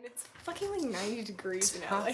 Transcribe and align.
And 0.00 0.06
it's 0.06 0.24
fucking 0.44 0.70
like 0.70 0.80
90 0.80 1.24
degrees 1.24 1.76
in 1.76 1.82
LA. 1.82 2.12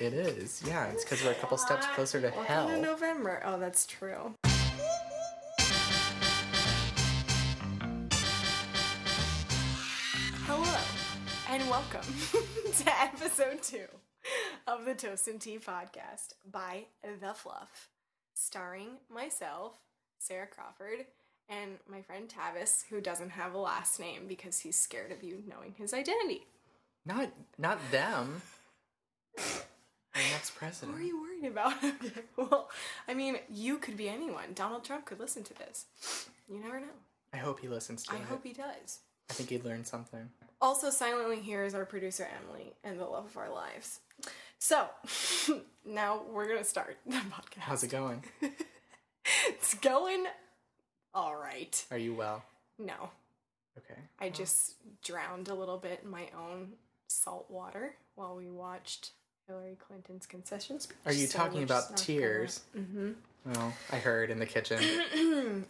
It 0.00 0.12
is. 0.12 0.60
Yeah, 0.66 0.86
it's 0.86 1.04
because 1.04 1.22
we're 1.22 1.30
a 1.30 1.34
couple 1.36 1.56
steps 1.56 1.86
closer 1.94 2.20
to 2.20 2.32
hell. 2.32 2.66
to 2.66 2.80
November. 2.80 3.40
Oh, 3.44 3.60
that's 3.60 3.86
true. 3.86 4.34
Hello, 10.46 10.80
and 11.48 11.70
welcome 11.70 12.00
to 12.76 13.00
episode 13.00 13.62
two 13.62 13.86
of 14.66 14.84
the 14.84 14.94
Toast 14.94 15.28
and 15.28 15.40
Tea 15.40 15.60
podcast 15.60 16.34
by 16.50 16.86
The 17.04 17.28
Fluf, 17.28 17.68
starring 18.34 18.96
myself, 19.08 19.78
Sarah 20.18 20.48
Crawford, 20.48 21.06
and 21.48 21.78
my 21.88 22.02
friend 22.02 22.28
Tavis, 22.28 22.82
who 22.90 23.00
doesn't 23.00 23.30
have 23.30 23.54
a 23.54 23.58
last 23.58 24.00
name 24.00 24.22
because 24.26 24.58
he's 24.58 24.74
scared 24.74 25.12
of 25.12 25.22
you 25.22 25.44
knowing 25.46 25.74
his 25.78 25.94
identity. 25.94 26.42
Not 27.06 27.30
not 27.56 27.78
them. 27.90 28.42
Our 29.38 30.22
next 30.32 30.54
president. 30.56 30.92
What 30.92 31.02
are 31.02 31.06
you 31.06 31.20
worried 31.20 31.44
about? 31.50 31.72
okay, 31.84 32.22
well, 32.36 32.70
I 33.06 33.14
mean, 33.14 33.38
you 33.50 33.78
could 33.78 33.96
be 33.96 34.08
anyone. 34.08 34.52
Donald 34.54 34.84
Trump 34.84 35.04
could 35.04 35.20
listen 35.20 35.42
to 35.44 35.54
this. 35.54 35.86
You 36.48 36.58
never 36.60 36.80
know. 36.80 36.86
I 37.32 37.36
hope 37.38 37.60
he 37.60 37.68
listens 37.68 38.02
to 38.04 38.12
I 38.14 38.16
it. 38.16 38.22
I 38.22 38.24
hope 38.24 38.44
he 38.44 38.52
does. 38.52 39.00
I 39.30 39.34
think 39.34 39.50
he'd 39.50 39.64
learn 39.64 39.84
something. 39.84 40.30
Also, 40.60 40.90
silently 40.90 41.40
here 41.40 41.62
is 41.64 41.74
our 41.74 41.84
producer 41.84 42.26
Emily 42.42 42.72
and 42.82 42.98
the 42.98 43.04
love 43.04 43.26
of 43.26 43.36
our 43.36 43.50
lives. 43.52 44.00
So, 44.58 44.86
now 45.86 46.22
we're 46.32 46.48
gonna 46.48 46.64
start 46.64 46.96
the 47.06 47.16
podcast. 47.16 47.58
How's 47.60 47.84
it 47.84 47.90
going? 47.90 48.24
It's 49.46 49.74
going 49.74 50.24
all 51.14 51.36
right. 51.36 51.84
Are 51.90 51.98
you 51.98 52.14
well? 52.14 52.42
No, 52.78 53.10
Okay. 53.76 54.00
I 54.20 54.30
just 54.30 54.74
drowned 55.04 55.48
a 55.48 55.54
little 55.54 55.78
bit 55.78 56.00
in 56.02 56.10
my 56.10 56.28
own 56.36 56.72
salt 57.08 57.46
water 57.50 57.94
while 58.14 58.36
we 58.36 58.48
watched 58.48 59.10
Hillary 59.46 59.76
Clinton's 59.86 60.26
concession 60.26 60.78
speech. 60.80 60.96
Are 61.06 61.12
you 61.12 61.26
so 61.26 61.38
talking 61.38 61.62
about 61.62 61.88
gonna- 61.88 61.96
tears? 61.98 62.60
Mm-hmm. 62.76 63.12
Well, 63.46 63.72
I 63.90 63.96
heard 63.96 64.30
in 64.30 64.38
the 64.38 64.46
kitchen. 64.46 64.78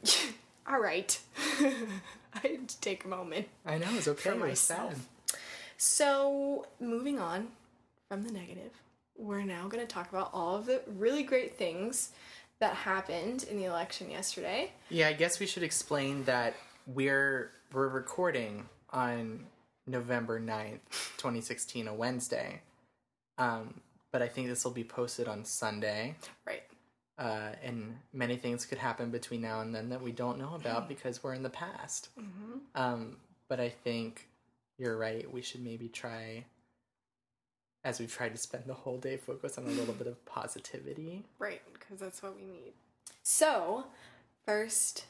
All 0.69 0.81
right. 0.81 1.19
I 1.61 2.39
had 2.43 2.69
to 2.69 2.81
take 2.81 3.05
a 3.05 3.09
moment. 3.09 3.47
I 3.65 3.79
know 3.79 3.87
it's 3.93 4.09
okay. 4.09 4.31
For 4.31 4.37
was 4.37 4.59
sad. 4.61 4.79
myself. 4.89 5.09
So, 5.77 6.67
moving 6.81 7.21
on 7.21 7.49
from 8.09 8.25
the 8.25 8.33
negative, 8.33 8.73
we're 9.17 9.45
now 9.45 9.69
going 9.69 9.85
to 9.87 9.93
talk 9.93 10.11
about 10.11 10.31
all 10.33 10.57
of 10.57 10.67
the 10.67 10.83
really 10.97 11.23
great 11.23 11.57
things 11.57 12.11
that 12.59 12.75
happened 12.75 13.45
in 13.49 13.57
the 13.59 13.65
election 13.65 14.11
yesterday. 14.11 14.73
Yeah, 14.91 15.09
I 15.09 15.13
guess 15.13 15.39
we 15.39 15.47
should 15.47 15.63
explain 15.63 16.25
that 16.25 16.55
we're 16.87 17.53
we're 17.73 17.89
recording 17.89 18.69
on 18.91 19.47
November 19.89 20.41
9th, 20.41 20.81
2016, 21.17 21.89
a 21.89 21.95
Wednesday. 21.95 22.61
Um, 23.39 23.81
but 24.13 24.23
I 24.23 24.29
think 24.29 24.49
this 24.49 24.65
will 24.65 24.73
be 24.73 24.85
posted 24.85 25.29
on 25.29 25.45
Sunday. 25.45 26.17
Right. 26.47 26.63
Uh, 27.19 27.51
and 27.65 27.97
many 28.13 28.37
things 28.37 28.65
could 28.65 28.79
happen 28.79 29.11
between 29.11 29.41
now 29.41 29.61
and 29.61 29.75
then 29.75 29.89
that 29.89 30.01
we 30.01 30.13
don't 30.13 30.39
know 30.39 30.55
about 30.55 30.89
because 30.89 31.23
we're 31.23 31.35
in 31.35 31.43
the 31.43 31.51
past. 31.51 32.11
Um, 32.75 33.17
but 33.49 33.59
I 33.59 33.71
think 33.71 34.29
you're 34.79 34.97
right. 34.97 35.31
We 35.33 35.43
should 35.43 35.63
maybe 35.63 35.89
try, 35.89 36.45
as 37.83 37.99
we've 37.99 38.13
tried 38.13 38.35
to 38.35 38.39
spend 38.39 38.65
the 38.67 38.75
whole 38.75 38.99
day, 38.99 39.17
focus 39.17 39.59
on 39.59 39.65
a 39.65 39.71
little 39.71 39.95
bit 39.95 40.07
of 40.07 40.25
positivity. 40.27 41.25
Right, 41.41 41.63
because 41.73 41.99
that's 41.99 42.23
what 42.23 42.37
we 42.37 42.45
need. 42.45 42.75
So, 43.25 43.87
first, 44.47 45.07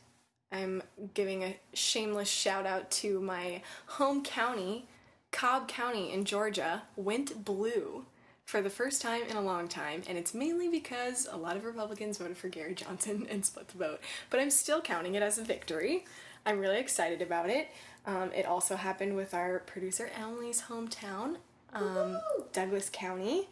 I'm 0.50 0.82
giving 1.14 1.44
a 1.44 1.56
shameless 1.74 2.28
shout 2.28 2.66
out 2.66 2.90
to 2.92 3.20
my 3.20 3.62
home 3.86 4.22
county, 4.22 4.86
Cobb 5.30 5.68
County 5.68 6.12
in 6.12 6.24
Georgia, 6.24 6.82
went 6.96 7.44
blue 7.44 8.06
for 8.46 8.62
the 8.62 8.70
first 8.70 9.02
time 9.02 9.22
in 9.28 9.36
a 9.36 9.42
long 9.42 9.68
time, 9.68 10.02
and 10.08 10.16
it's 10.16 10.32
mainly 10.32 10.68
because 10.68 11.28
a 11.30 11.36
lot 11.36 11.54
of 11.54 11.64
Republicans 11.64 12.16
voted 12.16 12.38
for 12.38 12.48
Gary 12.48 12.74
Johnson 12.74 13.26
and 13.30 13.44
split 13.44 13.68
the 13.68 13.76
vote. 13.76 14.00
But 14.30 14.40
I'm 14.40 14.50
still 14.50 14.80
counting 14.80 15.14
it 15.14 15.22
as 15.22 15.36
a 15.36 15.44
victory. 15.44 16.06
I'm 16.46 16.58
really 16.58 16.78
excited 16.78 17.20
about 17.20 17.50
it. 17.50 17.68
Um, 18.06 18.32
it 18.32 18.46
also 18.46 18.76
happened 18.76 19.16
with 19.16 19.34
our 19.34 19.58
producer 19.60 20.10
Emily's 20.18 20.62
hometown, 20.62 21.36
um, 21.74 22.18
Douglas 22.54 22.88
County. 22.90 23.48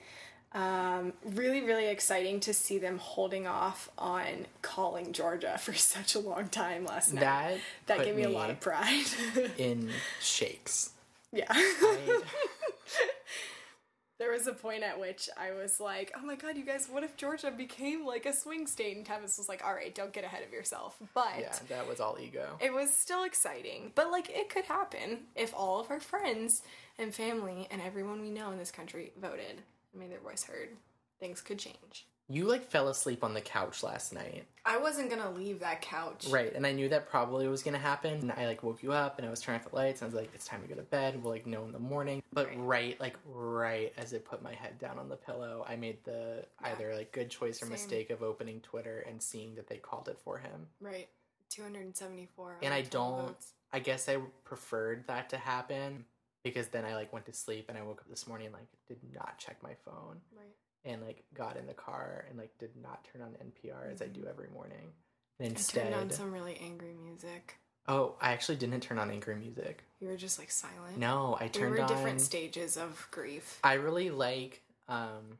Um, 0.57 1.13
really, 1.23 1.61
really 1.61 1.87
exciting 1.89 2.41
to 2.41 2.55
see 2.55 2.79
them 2.79 2.97
holding 2.97 3.47
off 3.47 3.91
on 3.99 4.47
calling 4.63 5.13
Georgia 5.13 5.59
for 5.61 5.75
such 5.75 6.15
a 6.15 6.19
long 6.19 6.49
time 6.49 6.87
last 6.87 7.13
night. 7.13 7.21
That 7.21 7.59
that 7.87 8.05
gave 8.05 8.17
me 8.17 8.23
a 8.23 8.31
lot 8.31 8.49
of 8.49 8.59
pride. 8.59 9.05
in 9.59 9.91
shakes. 10.21 10.91
yeah. 11.31 11.45
I- 11.51 12.23
there 14.19 14.33
was 14.33 14.47
a 14.47 14.55
point 14.55 14.83
at 14.83 14.99
which 14.99 15.29
I 15.37 15.53
was 15.53 15.79
like, 15.79 16.11
oh 16.17 16.25
my 16.25 16.37
god, 16.37 16.57
you 16.57 16.65
guys, 16.65 16.89
what 16.91 17.05
if 17.05 17.19
Georgia 17.19 17.51
became 17.51 18.07
like 18.07 18.25
a 18.25 18.33
swing 18.33 18.67
state? 18.67 18.97
And 18.97 19.05
Tavis 19.05 19.37
was 19.37 19.51
like, 19.51 19.63
all 19.63 19.75
right, 19.75 19.95
don't 19.95 20.15
get 20.15 20.25
ahead 20.25 20.43
of 20.43 20.53
yourself. 20.55 20.97
But 21.13 21.35
yeah, 21.39 21.55
that 21.69 21.87
was 21.87 22.01
all 22.01 22.17
ego. 22.19 22.57
it 22.61 22.73
was 22.73 22.91
still 22.95 23.25
exciting. 23.25 23.93
But 23.95 24.11
like, 24.11 24.31
it 24.31 24.49
could 24.49 24.65
happen 24.65 25.19
if 25.35 25.53
all 25.55 25.81
of 25.81 25.91
our 25.91 26.01
friends 26.01 26.63
and 26.99 27.15
family 27.15 27.69
and 27.71 27.83
everyone 27.83 28.23
we 28.23 28.31
know 28.31 28.51
in 28.53 28.57
this 28.59 28.71
country 28.71 29.13
voted 29.21 29.61
made 29.97 30.11
their 30.11 30.21
voice 30.21 30.45
heard. 30.45 30.71
Things 31.21 31.41
could 31.41 31.59
change. 31.59 32.07
You 32.29 32.47
like 32.49 32.69
fell 32.69 32.89
asleep 32.89 33.23
on 33.23 33.35
the 33.35 33.41
couch 33.41 33.85
last 33.85 34.13
night. 34.13 34.47
I 34.65 34.79
wasn't 34.79 35.11
gonna 35.11 35.31
leave 35.31 35.61
that 35.61 35.81
couch. 35.81 36.27
Right, 36.29 36.53
and 36.53 36.67
I 36.67 36.73
knew 36.73 36.89
that 36.89 37.09
probably 37.09 37.47
was 37.47 37.63
gonna 37.63 37.79
happen. 37.79 38.15
And 38.19 38.33
I 38.33 38.47
like 38.47 38.65
woke 38.65 38.83
you 38.83 38.91
up 38.93 39.19
and 39.19 39.27
I 39.27 39.31
was 39.31 39.41
turning 39.41 39.61
off 39.61 39.71
the 39.71 39.77
lights 39.77 40.03
and 40.03 40.07
I 40.07 40.13
was 40.13 40.21
like, 40.21 40.35
it's 40.35 40.45
time 40.45 40.61
to 40.63 40.67
go 40.67 40.75
to 40.75 40.83
bed. 40.83 41.23
We'll 41.23 41.33
like 41.33 41.47
know 41.47 41.65
in 41.65 41.71
the 41.73 41.79
morning. 41.79 42.21
But 42.33 42.49
Right. 42.49 42.59
right, 42.59 43.01
like 43.01 43.17
right 43.27 43.93
as 43.97 44.13
I 44.13 44.19
put 44.19 44.43
my 44.43 44.55
head 44.55 44.79
down 44.81 44.99
on 44.99 45.09
the 45.09 45.17
pillow, 45.17 45.65
I 45.69 45.77
made 45.77 46.03
the 46.03 46.45
Yeah. 46.63 46.69
either 46.73 46.95
like 46.97 47.13
good 47.13 47.31
choice 47.31 47.63
or 47.63 47.67
Same. 47.67 47.73
mistake 47.73 48.11
of 48.11 48.25
opening 48.25 48.61
Twitter 48.61 48.99
and 49.09 49.23
seeing 49.23 49.55
that 49.55 49.69
they 49.69 49.79
called 49.79 50.09
it 50.09 50.19
for 50.19 50.39
him. 50.39 50.67
Right. 50.81 51.09
274. 51.49 52.59
And 52.63 52.75
I 52.75 52.79
out 52.79 52.85
of 52.85 52.91
12 52.91 53.17
don't 53.19 53.27
votes. 53.29 53.53
I 53.73 53.79
guess 53.79 54.09
I 54.09 54.17
preferred 54.45 55.07
that 55.07 55.29
to 55.31 55.37
happen 55.37 56.05
because 56.53 56.69
then 56.69 56.85
I 56.85 56.95
like 56.95 57.13
went 57.13 57.27
to 57.27 57.33
sleep 57.33 57.67
and 57.69 57.77
I 57.79 57.83
woke 57.83 58.01
up 58.01 58.09
this 58.09 58.27
morning 58.27 58.47
and 58.47 58.55
like 58.55 58.69
did 58.89 58.99
not 59.15 59.39
check 59.39 59.63
my 59.63 59.75
phone 59.85 60.21
Right. 60.37 60.55
and 60.85 61.03
like 61.03 61.25
got 61.35 61.57
in 61.57 61.67
the 61.67 61.75
car 61.75 62.25
and 62.29 62.39
like 62.39 62.57
did 62.59 62.71
not 62.83 63.05
turn 63.13 63.23
on 63.23 63.33
NPR 63.33 63.93
as 63.93 64.01
I 64.03 64.07
do 64.07 64.25
every 64.29 64.49
morning. 64.55 64.93
And 65.39 65.49
instead 65.49 65.89
I 65.89 65.91
turned 65.91 66.03
on 66.03 66.11
some 66.11 66.33
really 66.33 66.59
angry 66.63 66.95
music. 66.95 67.59
oh, 67.89 68.15
I 68.21 68.33
actually 68.33 68.57
didn't 68.57 68.81
turn 68.81 68.99
on 68.99 69.11
angry 69.11 69.35
music. 69.37 69.85
You 70.01 70.09
were 70.09 70.17
just 70.17 70.39
like 70.39 70.51
silent. 70.51 70.97
No, 70.99 71.37
I 71.41 71.45
we 71.45 71.49
turned 71.51 71.71
were 71.71 71.77
in 71.77 71.83
on. 71.83 71.89
different 71.89 72.21
stages 72.21 72.77
of 72.77 73.07
grief. 73.11 73.59
I 73.65 73.75
really 73.75 74.11
like. 74.11 74.63
um 74.89 75.39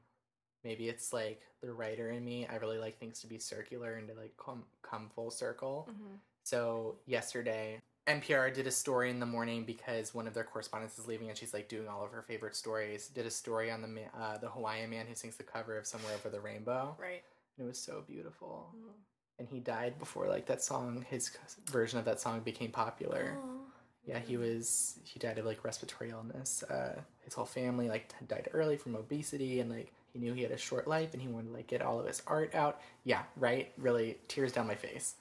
Maybe 0.65 0.89
it's 0.89 1.13
like 1.13 1.41
the 1.63 1.73
writer 1.73 2.11
in 2.11 2.25
me. 2.25 2.45
I 2.51 2.57
really 2.57 2.79
like 2.79 2.99
things 2.99 3.21
to 3.21 3.29
be 3.29 3.39
circular 3.39 3.95
and 3.95 4.09
to 4.09 4.15
like 4.15 4.37
come 4.37 4.65
come 4.83 5.11
full 5.15 5.31
circle. 5.31 5.89
Mhm. 5.89 6.19
So 6.43 6.97
yesterday, 7.07 7.81
NPR 8.07 8.55
did 8.55 8.67
a 8.67 8.71
story 8.71 9.11
in 9.11 9.19
the 9.19 9.27
morning 9.27 9.65
because 9.65 10.15
one 10.15 10.29
of 10.29 10.35
their 10.35 10.45
correspondents 10.45 10.99
is 10.99 11.09
leaving, 11.09 11.29
and 11.29 11.37
she's 11.37 11.53
like 11.53 11.69
doing 11.69 11.89
all 11.89 12.05
of 12.05 12.13
her 12.13 12.23
favorite 12.23 12.55
stories. 12.55 13.09
Did 13.09 13.27
a 13.27 13.31
story 13.31 13.71
on 13.71 13.83
the 13.83 14.03
uh, 14.19 14.39
the 14.39 14.49
Hawaiian 14.49 14.91
man 14.91 15.07
who 15.07 15.15
sings 15.15 15.37
the 15.37 15.43
cover 15.43 15.77
of 15.77 15.87
"Somewhere 15.87 16.15
Over 16.15 16.29
the 16.29 16.41
Rainbow." 16.41 16.97
Right. 17.01 17.23
And 17.59 17.65
it 17.65 17.69
was 17.69 17.79
so 17.79 18.05
beautiful. 18.07 18.75
Mm. 18.77 18.93
And 19.39 19.49
he 19.49 19.59
died 19.59 19.99
before 19.99 20.29
like 20.29 20.47
that 20.47 20.63
song, 20.63 21.05
his 21.11 21.37
version 21.71 21.99
of 21.99 22.05
that 22.05 22.21
song 22.21 22.41
became 22.41 22.71
popular. 22.71 23.37
Oh. 23.39 23.61
Yeah, 24.05 24.21
he 24.21 24.37
was 24.37 25.01
he 25.03 25.19
died 25.19 25.39
of 25.39 25.45
like 25.45 25.65
respiratory 25.65 26.11
illness. 26.11 26.63
Uh, 26.63 27.01
his 27.25 27.35
whole 27.35 27.45
family 27.45 27.89
like 27.89 28.15
died 28.29 28.49
early 28.53 28.77
from 28.77 28.95
obesity, 28.95 29.59
and 29.59 29.69
like 29.69 29.93
he 30.13 30.21
knew 30.21 30.33
he 30.33 30.43
had 30.43 30.53
a 30.53 30.59
short 30.59 30.87
life, 30.87 31.13
and 31.13 31.21
he 31.21 31.27
wanted 31.27 31.49
to 31.49 31.55
like 31.55 31.67
get 31.67 31.83
all 31.83 31.99
of 31.99 32.07
his 32.07 32.23
art 32.29 32.55
out. 32.55 32.81
Yeah, 33.03 33.23
right. 33.37 33.73
Really, 33.79 34.17
tears 34.29 34.53
down 34.53 34.69
my 34.69 34.77
face 34.77 35.17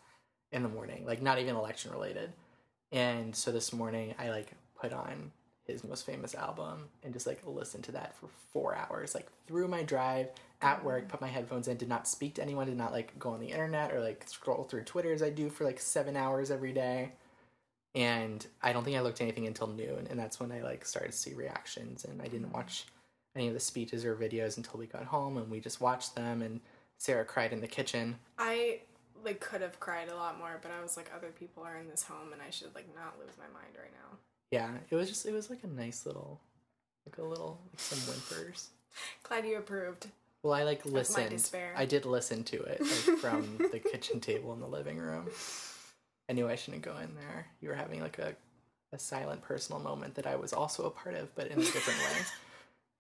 in 0.52 0.62
the 0.62 0.70
morning. 0.70 1.04
Like 1.04 1.24
not 1.24 1.40
even 1.40 1.56
election 1.56 1.92
related. 1.92 2.32
And 2.92 3.36
so 3.36 3.52
this 3.52 3.74
morning, 3.74 4.16
I 4.20 4.30
like 4.30 4.52
put 4.80 4.94
on 4.94 5.32
his 5.66 5.84
most 5.84 6.06
famous 6.06 6.36
album 6.36 6.90
and 7.04 7.12
just 7.12 7.26
like 7.26 7.42
listened 7.46 7.84
to 7.86 7.92
that 7.94 8.16
for 8.16 8.28
four 8.54 8.76
hours, 8.76 9.16
like 9.16 9.28
through 9.48 9.68
my 9.68 9.84
drive 9.84 10.30
at 10.62 10.84
work. 10.84 11.06
Mm. 11.06 11.10
Put 11.10 11.22
my 11.22 11.28
headphones 11.28 11.68
in, 11.68 11.78
did 11.78 11.90
not 11.90 12.08
speak 12.08 12.36
to 12.36 12.42
anyone, 12.42 12.68
did 12.68 12.78
not 12.78 12.92
like 12.92 13.18
go 13.18 13.32
on 13.32 13.40
the 13.40 13.48
internet 13.52 13.92
or 13.94 14.00
like 14.00 14.26
scroll 14.28 14.64
through 14.64 14.84
Twitter 14.84 15.12
as 15.12 15.24
I 15.24 15.30
do 15.30 15.50
for 15.50 15.64
like 15.64 15.80
seven 15.80 16.16
hours 16.16 16.52
every 16.52 16.72
day 16.72 17.12
and 17.96 18.46
I 18.62 18.74
don't 18.74 18.84
think 18.84 18.98
I 18.98 19.02
looked 19.02 19.22
at 19.22 19.24
anything 19.24 19.48
until 19.48 19.68
noon, 19.68 20.08
and 20.10 20.20
that's 20.20 20.40
when 20.40 20.52
I 20.52 20.62
like 20.62 20.86
started 20.86 21.14
to 21.14 21.18
see 21.18 21.34
reactions, 21.34 22.04
and 22.04 22.22
I 22.22 22.28
didn't 22.28 22.50
mm. 22.50 22.54
watch 22.54 22.86
any 23.36 23.48
of 23.48 23.54
the 23.54 23.60
speeches 23.60 24.06
or 24.06 24.16
videos 24.16 24.58
until 24.58 24.80
we 24.80 24.86
got 24.86 25.06
home, 25.06 25.38
and 25.38 25.50
we 25.50 25.62
just 25.62 25.82
watched 25.82 26.14
them, 26.14 26.42
and 26.42 26.60
Sarah 26.98 27.26
cried 27.26 27.54
in 27.54 27.62
the 27.62 27.68
kitchen. 27.68 28.18
I 28.38 28.82
like 29.24 29.40
could 29.40 29.62
have 29.62 29.80
cried 29.80 30.10
a 30.10 30.16
lot 30.16 30.38
more, 30.38 30.60
but 30.62 30.72
I 30.72 30.82
was 30.82 30.98
like, 30.98 31.12
other 31.16 31.30
people 31.30 31.64
are 31.64 31.78
in 31.78 31.88
this 31.90 32.04
home, 32.04 32.34
and 32.34 32.42
I 32.42 32.50
should 32.50 32.74
like 32.76 32.88
not 32.96 33.20
lose 33.20 33.36
my 33.38 33.48
mind 33.54 33.74
right 33.80 33.94
now. 33.94 34.18
Yeah, 34.52 34.72
it 34.90 34.96
was 34.96 35.10
just 35.10 35.26
it 35.26 35.34
was 35.34 35.50
like 35.50 35.64
a 35.64 35.68
nice 35.68 36.06
little, 36.06 36.40
like 37.06 37.18
a 37.18 37.24
little 37.24 37.60
like 37.72 37.80
some 37.80 38.00
whimpers. 38.00 38.68
Glad 39.24 39.46
you 39.46 39.58
approved. 39.58 40.08
Well, 40.44 40.54
I 40.54 40.64
like 40.64 40.86
listened. 40.86 41.50
I 41.76 41.86
did 41.86 42.06
listen 42.06 42.44
to 42.46 42.62
it 42.62 42.80
like, 42.80 43.18
from 43.18 43.58
the 43.72 43.80
kitchen 43.80 44.20
table 44.20 44.54
in 44.54 44.60
the 44.60 44.68
living 44.68 44.98
room. 44.98 45.28
I 46.30 46.34
knew 46.34 46.48
I 46.48 46.56
shouldn't 46.56 46.84
go 46.84 46.96
in 46.98 47.16
there. 47.16 47.48
You 47.62 47.70
were 47.70 47.76
having 47.76 48.00
like 48.00 48.20
a, 48.20 48.36
a 48.94 49.00
silent 49.00 49.42
personal 49.42 49.82
moment 49.82 50.16
that 50.16 50.28
I 50.28 50.36
was 50.36 50.54
also 50.54 50.86
a 50.86 50.92
part 50.92 51.16
of, 51.16 51.34
but 51.36 51.48
in 51.48 51.54
a 51.60 51.64
different 51.64 52.00
way. 52.00 52.26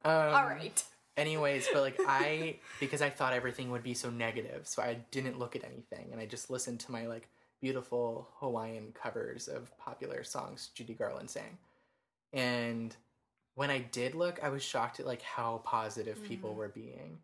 Um, 0.03 0.35
All 0.35 0.45
right. 0.45 0.83
Anyways, 1.17 1.67
but 1.71 1.81
like 1.81 1.99
I, 2.07 2.57
because 2.79 3.01
I 3.01 3.09
thought 3.09 3.33
everything 3.33 3.71
would 3.71 3.83
be 3.83 3.93
so 3.93 4.09
negative, 4.09 4.67
so 4.67 4.81
I 4.81 4.97
didn't 5.11 5.39
look 5.39 5.55
at 5.55 5.63
anything, 5.63 6.09
and 6.11 6.19
I 6.19 6.25
just 6.25 6.49
listened 6.49 6.81
to 6.81 6.91
my 6.91 7.07
like 7.07 7.29
beautiful 7.61 8.27
Hawaiian 8.39 8.93
covers 8.93 9.47
of 9.47 9.75
popular 9.77 10.23
songs 10.23 10.69
Judy 10.73 10.93
Garland 10.93 11.29
sang. 11.29 11.57
And 12.33 12.95
when 13.55 13.69
I 13.69 13.79
did 13.79 14.13
look, 14.13 14.39
I 14.43 14.49
was 14.49 14.61
shocked 14.61 14.99
at 14.99 15.05
like 15.05 15.21
how 15.21 15.61
positive 15.63 16.21
people 16.23 16.53
were 16.53 16.67
being. 16.67 17.17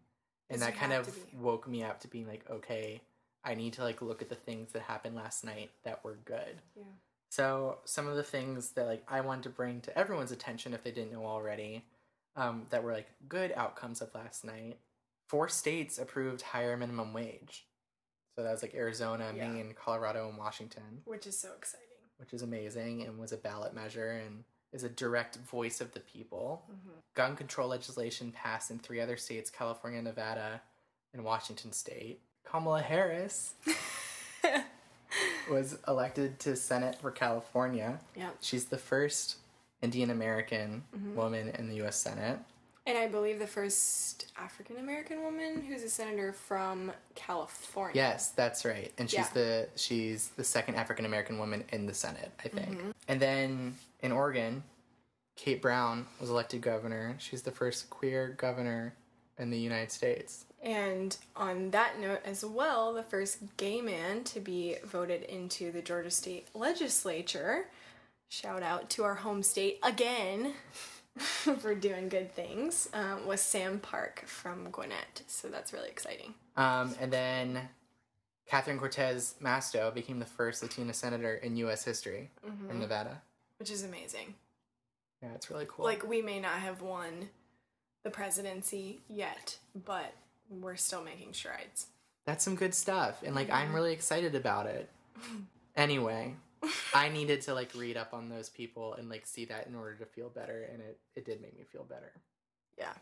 And 0.50 0.62
that 0.62 0.76
kind 0.76 0.94
of 0.94 1.14
woke 1.34 1.68
me 1.68 1.84
up 1.84 2.00
to 2.02 2.08
being 2.08 2.28
like, 2.28 2.44
okay, 2.50 3.02
I 3.44 3.56
need 3.56 3.74
to 3.74 3.84
like 3.84 4.02
look 4.02 4.22
at 4.22 4.30
the 4.30 4.36
things 4.36 4.72
that 4.72 4.82
happened 4.82 5.16
last 5.16 5.44
night 5.44 5.72
that 5.84 6.04
were 6.04 6.18
good. 6.26 6.62
Yeah. 6.76 6.84
So 7.30 7.78
some 7.86 8.08
of 8.08 8.16
the 8.16 8.24
things 8.24 8.72
that 8.72 8.86
like 8.86 9.04
I 9.08 9.22
wanted 9.22 9.44
to 9.44 9.50
bring 9.50 9.82
to 9.82 9.98
everyone's 9.98 10.32
attention 10.32 10.74
if 10.74 10.84
they 10.84 10.92
didn't 10.92 11.14
know 11.14 11.26
already, 11.26 11.86
um, 12.36 12.66
that 12.70 12.84
were 12.84 12.94
like 12.94 13.08
good 13.28 13.54
outcomes 13.56 14.02
of 14.02 14.14
last 14.16 14.44
night. 14.46 14.78
Four 15.28 15.48
states 15.50 15.98
approved 15.98 16.42
higher 16.42 16.76
minimum 16.78 17.14
wage. 17.14 17.66
So 18.36 18.44
that 18.44 18.52
was 18.52 18.62
like 18.62 18.74
Arizona, 18.74 19.34
Yeah. 19.36 19.48
Maine, 19.50 19.74
Colorado, 19.74 20.28
and 20.30 20.38
Washington, 20.38 21.02
Which 21.06 21.28
is 21.28 21.38
so 21.38 21.50
exciting. 21.58 21.88
which 22.18 22.34
is 22.34 22.42
amazing 22.42 23.02
and 23.04 23.18
was 23.20 23.32
a 23.32 23.38
ballot 23.38 23.74
measure 23.74 24.12
and 24.12 24.44
is 24.72 24.84
a 24.84 24.90
direct 24.90 25.36
voice 25.38 25.82
of 25.82 25.92
the 25.92 26.00
people. 26.00 26.64
Mm-hmm. 26.72 26.90
Gun 27.14 27.36
control 27.36 27.68
legislation 27.70 28.32
passed 28.32 28.72
in 28.72 28.80
three 28.80 29.02
other 29.02 29.18
states 29.18 29.50
California, 29.50 30.02
Nevada, 30.02 30.62
and 31.14 31.24
Washington 31.26 31.74
state. 31.74 32.22
Kamala 32.46 32.82
Harris 32.82 33.54
was 35.50 35.78
elected 35.88 36.40
to 36.40 36.56
Senate 36.56 36.96
for 37.02 37.12
California. 37.12 38.00
Yeah. 38.16 38.30
She's 38.40 38.66
the 38.66 38.78
first 38.78 39.38
Indian 39.82 40.10
American 40.12 40.84
Mm-hmm. 40.96 41.16
woman 41.16 41.50
in 41.58 41.70
the 41.70 41.82
US 41.86 41.96
Senate. 41.98 42.40
And 42.88 42.98
I 42.98 43.08
believe 43.08 43.38
the 43.38 43.46
first 43.48 44.32
African 44.38 44.78
American 44.78 45.22
woman 45.24 45.62
who's 45.62 45.84
a 45.84 45.90
senator 45.90 46.34
from 46.34 46.92
California. 47.14 47.94
Yes, 47.96 48.30
that's 48.30 48.66
right. 48.66 48.92
And 48.98 49.10
she's 49.10 49.20
Yeah. 49.20 49.28
the 49.34 49.70
she's 49.76 50.30
the 50.30 50.44
second 50.44 50.76
African 50.76 51.06
American 51.06 51.38
woman 51.38 51.64
in 51.72 51.86
the 51.86 51.94
Senate, 51.94 52.32
I 52.44 52.48
think. 52.48 52.70
Mm-hmm. 52.78 52.92
And 53.08 53.20
then 53.20 53.78
in 54.02 54.12
Oregon, 54.12 54.64
Kate 55.36 55.62
Brown 55.62 56.08
was 56.20 56.30
elected 56.30 56.62
governor. 56.62 57.16
She's 57.20 57.44
the 57.44 57.52
first 57.52 57.90
queer 57.92 58.30
governor 58.30 58.96
in 59.38 59.50
the 59.52 59.60
United 59.60 59.92
States. 59.92 60.46
And 60.64 61.16
on 61.36 61.72
that 61.72 62.00
note 62.00 62.22
as 62.26 62.44
well, 62.46 62.94
the 62.94 63.02
first 63.04 63.40
gay 63.58 63.82
man 63.82 64.24
to 64.26 64.40
be 64.40 64.76
voted 64.84 65.24
into 65.24 65.72
the 65.72 65.82
Georgia 65.82 66.12
State 66.12 66.48
Legislature. 66.54 67.68
Shout 68.32 68.64
out 68.64 68.90
to 68.92 69.04
our 69.04 69.16
home 69.16 69.44
state 69.44 69.78
again 69.84 70.54
for 71.18 71.76
doing 71.76 72.08
good 72.08 72.32
things. 72.34 72.88
Um, 72.94 73.26
was 73.28 73.42
Sam 73.42 73.78
Park 73.80 74.24
from 74.26 74.70
Gwinnett. 74.72 75.24
So 75.28 75.50
that's 75.50 75.74
really 75.74 75.90
exciting. 75.90 76.34
Um, 76.56 76.96
and 77.02 77.12
then 77.12 77.60
Catherine 78.48 78.80
Cortez 78.80 79.36
Masto 79.44 79.94
became 79.94 80.20
the 80.20 80.26
first 80.26 80.64
Latina 80.64 80.94
senator 80.94 81.36
in 81.36 81.58
U.S. 81.58 81.84
history 81.84 82.30
Mm-hmm. 82.48 82.68
from 82.70 82.80
Nevada. 82.80 83.22
Which 83.60 83.70
is 83.70 83.84
amazing. 83.84 84.36
Yeah, 85.22 85.30
it's 85.36 85.52
really 85.52 85.66
cool. 85.68 85.84
Like, 85.84 86.08
we 86.08 86.22
may 86.22 86.40
not 86.40 86.54
have 86.54 86.82
won 86.82 87.28
the 88.04 88.10
presidency 88.12 89.02
yet, 89.10 89.58
but 89.86 90.14
we're 90.50 90.78
still 90.78 91.04
making 91.04 91.34
strides. 91.34 91.88
That's 92.26 92.46
some 92.46 92.56
good 92.56 92.74
stuff, 92.74 93.22
and 93.26 93.36
like 93.36 93.50
I'm 93.52 93.74
really 93.76 93.92
excited 93.92 94.36
about 94.36 94.68
it. 94.68 94.90
Anyway, 95.74 96.36
I 96.94 97.10
needed 97.10 97.42
to 97.42 97.54
like 97.54 97.72
read 97.76 97.98
up 97.98 98.14
on 98.14 98.30
those 98.30 98.50
people 98.50 98.94
and 98.94 99.10
like 99.10 99.26
see 99.26 99.46
that 99.46 99.68
in 99.68 99.76
order 99.76 99.96
to 99.96 100.06
feel 100.06 100.30
better, 100.30 100.68
and 100.72 100.82
it 100.82 101.00
it 101.16 101.26
did 101.26 101.42
make 101.42 101.58
me 101.58 101.66
feel 101.72 101.84
better. 101.84 102.12
Yeah. 102.78 102.94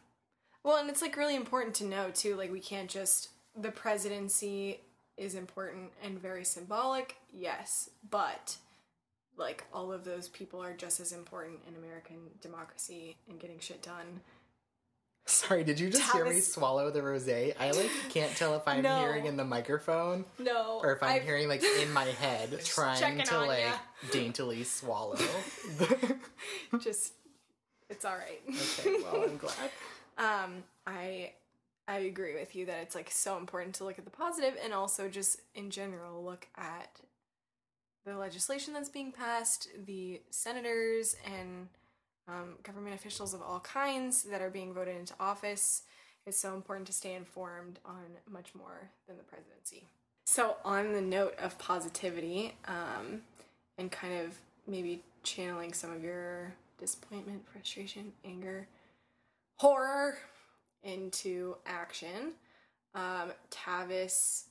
Well, 0.63 0.77
and 0.77 0.89
it's 0.89 1.01
like 1.01 1.17
really 1.17 1.35
important 1.35 1.75
to 1.75 1.85
know 1.85 2.09
too, 2.11 2.35
like 2.35 2.51
we 2.51 2.59
can't 2.59 2.89
just 2.89 3.29
the 3.55 3.71
presidency 3.71 4.81
is 5.17 5.35
important 5.35 5.91
and 6.03 6.19
very 6.19 6.45
symbolic, 6.45 7.17
yes, 7.33 7.89
but 8.09 8.57
like 9.37 9.65
all 9.73 9.91
of 9.91 10.03
those 10.03 10.27
people 10.27 10.61
are 10.61 10.73
just 10.73 10.99
as 10.99 11.11
important 11.11 11.59
in 11.67 11.75
American 11.75 12.17
democracy 12.41 13.15
and 13.29 13.39
getting 13.39 13.59
shit 13.59 13.81
done. 13.81 14.21
Sorry, 15.29 15.63
did 15.63 15.79
you 15.79 15.89
just 15.89 16.11
hear 16.11 16.25
me 16.25 16.39
swallow 16.39 16.89
the 16.91 17.01
rosé? 17.01 17.53
I 17.59 17.71
like 17.71 17.89
can't 18.09 18.35
tell 18.35 18.55
if 18.55 18.67
I'm 18.67 18.81
No. 18.83 18.99
hearing 18.99 19.25
in 19.27 19.37
the 19.37 19.45
microphone 19.45 20.25
No. 20.39 20.79
or 20.83 20.91
if 20.93 21.03
I'm 21.03 21.09
I've- 21.11 21.25
hearing 21.25 21.47
like 21.47 21.63
in 21.63 21.91
my 21.93 22.05
head 22.05 22.59
trying 22.65 23.23
to 23.23 23.37
like 23.39 23.59
ya. 23.63 23.73
daintily 24.11 24.63
swallow. 24.63 25.15
just 26.79 27.13
it's 27.89 28.05
all 28.05 28.15
right. 28.15 28.41
okay, 28.49 28.95
well 29.03 29.23
I'm 29.23 29.37
glad. 29.37 29.69
um 30.17 30.63
i 30.85 31.31
i 31.87 31.97
agree 31.99 32.35
with 32.35 32.55
you 32.55 32.65
that 32.67 32.81
it's 32.81 32.95
like 32.95 33.09
so 33.11 33.37
important 33.37 33.75
to 33.75 33.83
look 33.83 33.97
at 33.99 34.05
the 34.05 34.11
positive 34.11 34.55
and 34.63 34.73
also 34.73 35.09
just 35.09 35.41
in 35.55 35.69
general 35.69 36.23
look 36.23 36.47
at 36.55 36.99
the 38.05 38.15
legislation 38.15 38.73
that's 38.73 38.89
being 38.89 39.11
passed 39.11 39.67
the 39.85 40.21
senators 40.29 41.15
and 41.25 41.67
um, 42.29 42.55
government 42.63 42.95
officials 42.95 43.33
of 43.33 43.41
all 43.41 43.59
kinds 43.59 44.23
that 44.23 44.41
are 44.41 44.49
being 44.49 44.73
voted 44.73 44.95
into 44.95 45.13
office 45.19 45.83
it's 46.25 46.37
so 46.37 46.53
important 46.53 46.85
to 46.85 46.93
stay 46.93 47.15
informed 47.15 47.79
on 47.85 48.03
much 48.29 48.53
more 48.53 48.89
than 49.07 49.17
the 49.17 49.23
presidency 49.23 49.87
so 50.25 50.57
on 50.63 50.93
the 50.93 51.01
note 51.01 51.33
of 51.39 51.57
positivity 51.57 52.53
um, 52.67 53.21
and 53.77 53.91
kind 53.91 54.13
of 54.21 54.37
maybe 54.67 55.01
channeling 55.23 55.73
some 55.73 55.91
of 55.91 56.03
your 56.03 56.53
disappointment 56.77 57.41
frustration 57.51 58.11
anger 58.23 58.67
horror 59.55 60.17
into 60.83 61.55
action. 61.65 62.33
Um, 62.95 63.31
Tavis 63.51 64.45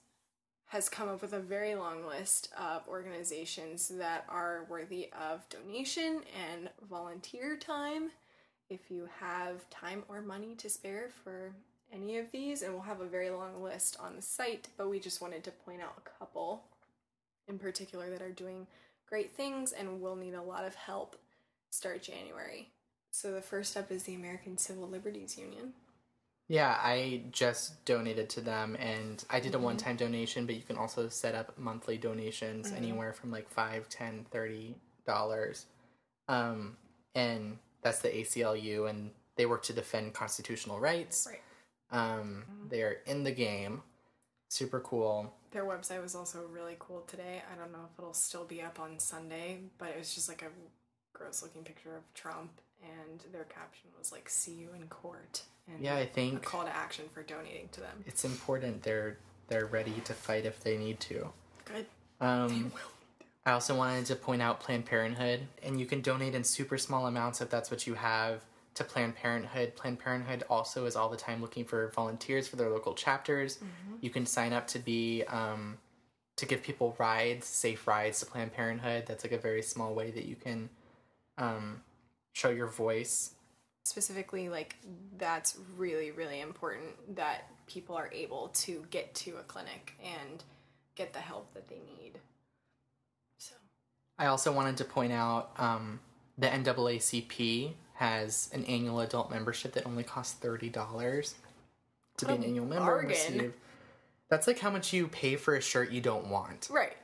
has 0.69 0.89
come 0.89 1.09
up 1.09 1.23
with 1.23 1.33
a 1.33 1.41
very 1.41 1.75
long 1.75 2.07
list 2.07 2.51
of 2.59 2.87
organizations 2.89 3.89
that 3.89 4.25
are 4.29 4.67
worthy 4.69 5.11
of 5.19 5.49
donation 5.49 6.21
and 6.51 6.69
volunteer 6.89 7.57
time. 7.57 8.11
If 8.69 8.91
you 8.91 9.09
have 9.19 9.69
time 9.71 10.05
or 10.09 10.21
money 10.21 10.55
to 10.57 10.69
spare 10.69 11.09
for 11.25 11.53
any 11.91 12.19
of 12.19 12.31
these, 12.33 12.63
and 12.63 12.75
we'll 12.75 12.83
have 12.83 13.01
a 13.01 13.07
very 13.07 13.31
long 13.31 13.63
list 13.63 13.97
on 13.99 14.15
the 14.15 14.21
site, 14.23 14.69
but 14.77 14.91
we 14.91 15.01
just 15.01 15.23
wanted 15.23 15.43
to 15.45 15.51
point 15.51 15.81
out 15.81 15.95
a 15.97 16.19
couple 16.19 16.65
in 17.49 17.59
particular 17.59 18.11
that 18.11 18.21
are 18.21 18.31
doing 18.31 18.67
great 19.09 19.35
things 19.35 19.73
and 19.73 20.03
will 20.03 20.17
need 20.17 20.35
a 20.35 20.43
lot 20.43 20.67
of 20.67 20.75
help 20.75 21.17
start 21.71 22.03
January. 22.03 22.69
So 23.11 23.33
the 23.33 23.41
first 23.41 23.75
up 23.75 23.91
is 23.91 24.03
the 24.03 24.15
American 24.15 24.59
Civil 24.59 24.87
Liberties 24.87 25.39
Union. 25.39 25.73
Yeah, 26.49 26.79
I 26.83 27.25
just 27.31 27.85
donated 27.85 28.31
to 28.31 28.41
them 28.41 28.75
and 28.81 29.23
I 29.29 29.39
did 29.39 29.53
a 29.53 29.57
Mm-hmm. 29.57 29.65
one 29.65 29.77
time 29.77 29.97
donation, 29.97 30.47
but 30.47 30.55
you 30.55 30.63
can 30.63 30.77
also 30.79 31.09
set 31.09 31.35
up 31.35 31.59
monthly 31.59 31.99
donations 31.99 32.73
anywhere 32.73 33.13
from 33.13 33.31
like 33.31 33.49
five, 33.51 33.89
ten, 33.89 34.25
thirty 34.31 34.75
dollars. 35.07 35.67
Um, 36.27 36.77
and 37.15 37.59
that's 37.83 38.01
the 38.01 38.09
ACLU 38.09 38.89
and 38.89 39.11
they 39.37 39.47
work 39.47 39.63
to 39.65 39.73
defend 39.73 40.15
constitutional 40.15 40.81
rights. 40.81 41.29
Right. 41.31 41.41
Um, 41.91 42.45
they're 42.71 42.99
in 43.07 43.25
the 43.25 43.31
game. 43.33 43.83
Super 44.51 44.81
cool. 44.81 45.35
Their 45.51 45.65
website 45.65 46.03
was 46.03 46.15
also 46.15 46.47
really 46.51 46.77
cool 46.79 47.03
today. 47.03 47.43
I 47.53 47.57
don't 47.59 47.73
know 47.73 47.87
if 47.93 47.99
it'll 47.99 48.15
still 48.15 48.45
be 48.45 48.63
up 48.63 48.81
on 48.81 48.99
Sunday, 48.99 49.59
but 49.79 49.91
it 49.91 49.99
was 49.99 50.15
just 50.15 50.29
like 50.29 50.43
a 50.43 50.49
gross 51.13 51.43
looking 51.43 51.63
picture 51.65 51.95
of 51.97 52.03
Trump 52.15 52.51
and 52.83 53.21
their 53.33 53.45
caption 53.45 53.89
was 53.99 54.13
like 54.13 54.29
see 54.29 54.53
you 54.53 54.69
in 54.81 54.87
court 54.89 55.43
and 55.67 55.83
Yeah, 55.83 55.97
I 55.97 56.07
think 56.07 56.43
call 56.43 56.65
to 56.65 56.75
action 56.75 57.07
for 57.13 57.23
donating 57.23 57.69
to 57.73 57.81
them. 57.81 58.05
it's 58.07 58.25
important 58.25 58.83
they're 58.83 59.19
they're 59.49 59.67
ready 59.67 59.95
to 60.05 60.13
fight 60.15 60.45
if 60.45 60.61
they 60.61 60.77
need 60.77 61.01
to. 61.01 61.29
Good. 61.65 61.87
Um, 62.21 62.71
I 63.47 63.53
also 63.53 63.75
wanted 63.75 64.05
to 64.07 64.17
point 64.17 64.43
out 64.43 64.61
Planned 64.61 64.85
Parenthood, 64.85 65.41
and 65.63 65.81
you 65.81 65.87
can 65.87 66.03
donate 66.03 66.35
in 66.35 66.45
super 66.45 66.77
small 66.77 67.07
amounts 67.07 67.41
if 67.41 67.49
that's 67.49 67.71
what 67.71 67.87
you 67.87 67.95
have 67.95 68.43
to 68.75 68.85
Planned 68.85 69.17
Parenthood. 69.17 69.75
Planned 69.75 70.01
Parenthood 70.01 70.45
also 70.51 70.85
is 70.85 70.97
all 70.97 71.09
the 71.09 71.17
time 71.17 71.41
looking 71.41 71.65
for 71.65 71.89
volunteers 71.95 72.47
for 72.47 72.57
their 72.57 72.69
local 72.69 72.95
chapters. 72.95 73.59
You 74.03 74.11
can 74.11 74.27
sign 74.27 74.53
up 74.53 74.67
to 74.69 74.79
be 74.79 75.25
um, 75.29 75.79
to 76.37 76.45
give 76.45 76.63
people 76.63 76.95
rides, 76.99 77.47
safe 77.47 77.87
rides 77.87 78.21
to 78.21 78.27
Planned 78.27 78.53
Parenthood. 78.53 79.05
That's 79.07 79.25
like 79.25 79.33
a 79.33 79.39
very 79.39 79.63
small 79.63 79.95
way 79.95 80.11
that 80.11 80.27
you 80.27 80.37
can 80.37 80.69
um, 81.39 81.81
show 82.39 82.51
your 82.51 82.69
voice. 82.69 83.33
Specifically 83.85 84.49
like 84.49 84.77
that's 85.17 85.59
really 85.77 86.11
really 86.13 86.41
important 86.41 87.17
that 87.17 87.45
people 87.67 87.97
are 87.97 88.11
able 88.13 88.49
to 88.55 88.85
get 88.91 89.13
to 89.15 89.37
a 89.39 89.43
clinic 89.43 89.95
and 90.05 90.45
get 90.95 91.13
the 91.13 91.19
help 91.19 91.53
that 91.55 91.69
they 91.69 91.77
need. 92.01 92.19
So, 93.39 93.55
I 94.19 94.27
also 94.27 94.53
wanted 94.53 94.77
to 94.79 94.85
point 94.85 95.13
out 95.13 95.51
um, 95.57 96.01
the 96.37 96.47
NAACP 96.49 97.73
has 97.95 98.49
an 98.53 98.65
annual 98.67 99.01
adult 99.01 99.31
membership 99.31 99.73
that 99.73 99.87
only 99.87 100.05
costs 100.05 100.35
thirty 100.35 100.69
dollars 100.69 101.35
to 102.19 102.27
be 102.27 102.35
an 102.35 102.45
annual 102.45 102.67
member. 102.67 102.99
and 103.01 103.09
receive- 103.09 103.55
That's 104.29 104.47
like 104.47 104.59
how 104.61 104.71
much 104.71 104.93
you 104.93 105.09
pay 105.09 105.37
for 105.37 105.57
a 105.57 105.61
shirt 105.63 105.91
you 105.91 106.01
don't 106.01 106.29
want. 106.29 106.69
right. 106.71 106.97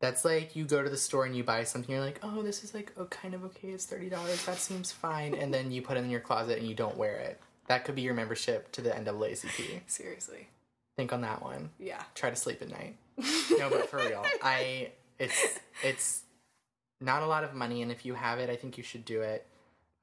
That's 0.00 0.24
like 0.24 0.54
you 0.54 0.64
go 0.64 0.82
to 0.82 0.90
the 0.90 0.96
store 0.96 1.24
and 1.24 1.34
you 1.34 1.42
buy 1.42 1.64
something. 1.64 1.94
You're 1.94 2.04
like, 2.04 2.20
oh, 2.22 2.42
this 2.42 2.62
is 2.62 2.74
like 2.74 2.92
oh, 2.98 3.06
kind 3.06 3.34
of 3.34 3.44
okay. 3.44 3.68
It's 3.68 3.86
thirty 3.86 4.10
dollars. 4.10 4.44
That 4.44 4.58
seems 4.58 4.92
fine. 4.92 5.34
And 5.34 5.52
then 5.52 5.70
you 5.70 5.80
put 5.80 5.96
it 5.96 6.04
in 6.04 6.10
your 6.10 6.20
closet 6.20 6.58
and 6.58 6.68
you 6.68 6.74
don't 6.74 6.96
wear 6.96 7.16
it. 7.16 7.40
That 7.68 7.84
could 7.84 7.94
be 7.94 8.02
your 8.02 8.14
membership 8.14 8.70
to 8.72 8.82
the 8.82 8.90
NAACP. 8.90 9.80
Seriously. 9.86 10.48
Think 10.96 11.12
on 11.12 11.22
that 11.22 11.42
one. 11.42 11.70
Yeah. 11.78 12.02
Try 12.14 12.30
to 12.30 12.36
sleep 12.36 12.62
at 12.62 12.70
night. 12.70 12.96
no, 13.58 13.70
but 13.70 13.88
for 13.88 13.98
real, 13.98 14.24
I 14.42 14.92
it's 15.18 15.58
it's 15.82 16.22
not 17.00 17.22
a 17.22 17.26
lot 17.26 17.44
of 17.44 17.54
money, 17.54 17.82
and 17.82 17.90
if 17.90 18.04
you 18.04 18.14
have 18.14 18.38
it, 18.38 18.50
I 18.50 18.56
think 18.56 18.76
you 18.76 18.84
should 18.84 19.04
do 19.04 19.22
it. 19.22 19.46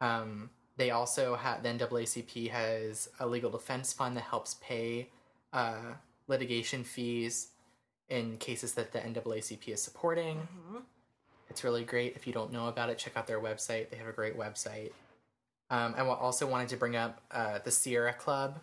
Um, 0.01 0.49
they 0.77 0.89
also 0.91 1.35
have 1.35 1.61
the 1.61 1.69
NAACP 1.69 2.49
has 2.49 3.09
a 3.19 3.27
legal 3.27 3.51
defense 3.51 3.93
fund 3.93 4.17
that 4.17 4.23
helps 4.23 4.55
pay 4.55 5.09
uh, 5.51 5.93
litigation 6.27 6.83
fees 6.83 7.49
in 8.13 8.37
cases 8.37 8.75
that 8.75 8.93
the 8.93 8.99
NAACP 8.99 9.69
is 9.69 9.81
supporting. 9.81 10.37
Mm-hmm. 10.37 10.77
It's 11.49 11.63
really 11.63 11.83
great. 11.83 12.15
If 12.15 12.27
you 12.27 12.33
don't 12.33 12.53
know 12.53 12.67
about 12.67 12.89
it, 12.89 12.97
check 12.99 13.17
out 13.17 13.25
their 13.25 13.39
website. 13.39 13.89
They 13.89 13.97
have 13.97 14.07
a 14.07 14.13
great 14.13 14.37
website. 14.37 14.91
Um, 15.71 15.95
I 15.97 16.01
also 16.01 16.45
wanted 16.45 16.69
to 16.69 16.77
bring 16.77 16.95
up 16.95 17.21
uh, 17.31 17.59
the 17.63 17.71
Sierra 17.71 18.13
Club. 18.13 18.59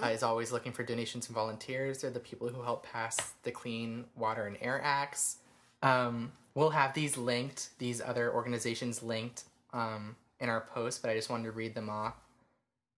Uh, 0.00 0.06
is 0.06 0.22
always 0.22 0.52
looking 0.52 0.70
for 0.70 0.84
donations 0.84 1.26
and 1.26 1.34
volunteers. 1.34 2.00
They're 2.00 2.10
the 2.10 2.20
people 2.20 2.48
who 2.48 2.62
help 2.62 2.86
pass 2.86 3.32
the 3.42 3.50
Clean 3.50 4.04
Water 4.16 4.46
and 4.46 4.56
Air 4.60 4.80
Acts. 4.84 5.38
Um, 5.82 6.30
we'll 6.54 6.70
have 6.70 6.94
these 6.94 7.16
linked, 7.16 7.70
these 7.78 8.00
other 8.00 8.32
organizations 8.32 9.02
linked 9.02 9.42
um, 9.72 10.14
in 10.38 10.48
our 10.48 10.60
post, 10.60 11.02
but 11.02 11.10
I 11.10 11.16
just 11.16 11.28
wanted 11.28 11.44
to 11.44 11.50
read 11.50 11.74
them 11.74 11.90
off 11.90 12.14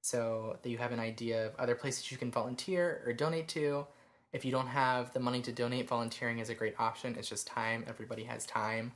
so 0.03 0.59
that 0.63 0.69
you 0.69 0.77
have 0.77 0.93
an 0.93 1.01
idea 1.01 1.47
of 1.47 1.57
other 1.59 1.75
places 1.75 2.11
you 2.13 2.19
can 2.19 2.31
volunteer 2.31 3.03
or 3.07 3.15
donate 3.15 3.49
to. 3.49 3.87
If 4.37 4.45
you 4.45 4.53
don't 4.53 4.67
have 4.67 5.15
the 5.15 5.19
money 5.19 5.41
to 5.41 5.51
donate, 5.51 5.89
volunteering 5.89 6.41
is 6.41 6.51
a 6.51 6.55
great 6.55 6.75
option. 6.79 7.17
It's 7.19 7.31
just 7.31 7.47
time. 7.47 7.87
Everybody 7.89 8.25
has 8.25 8.45
time. 8.45 8.93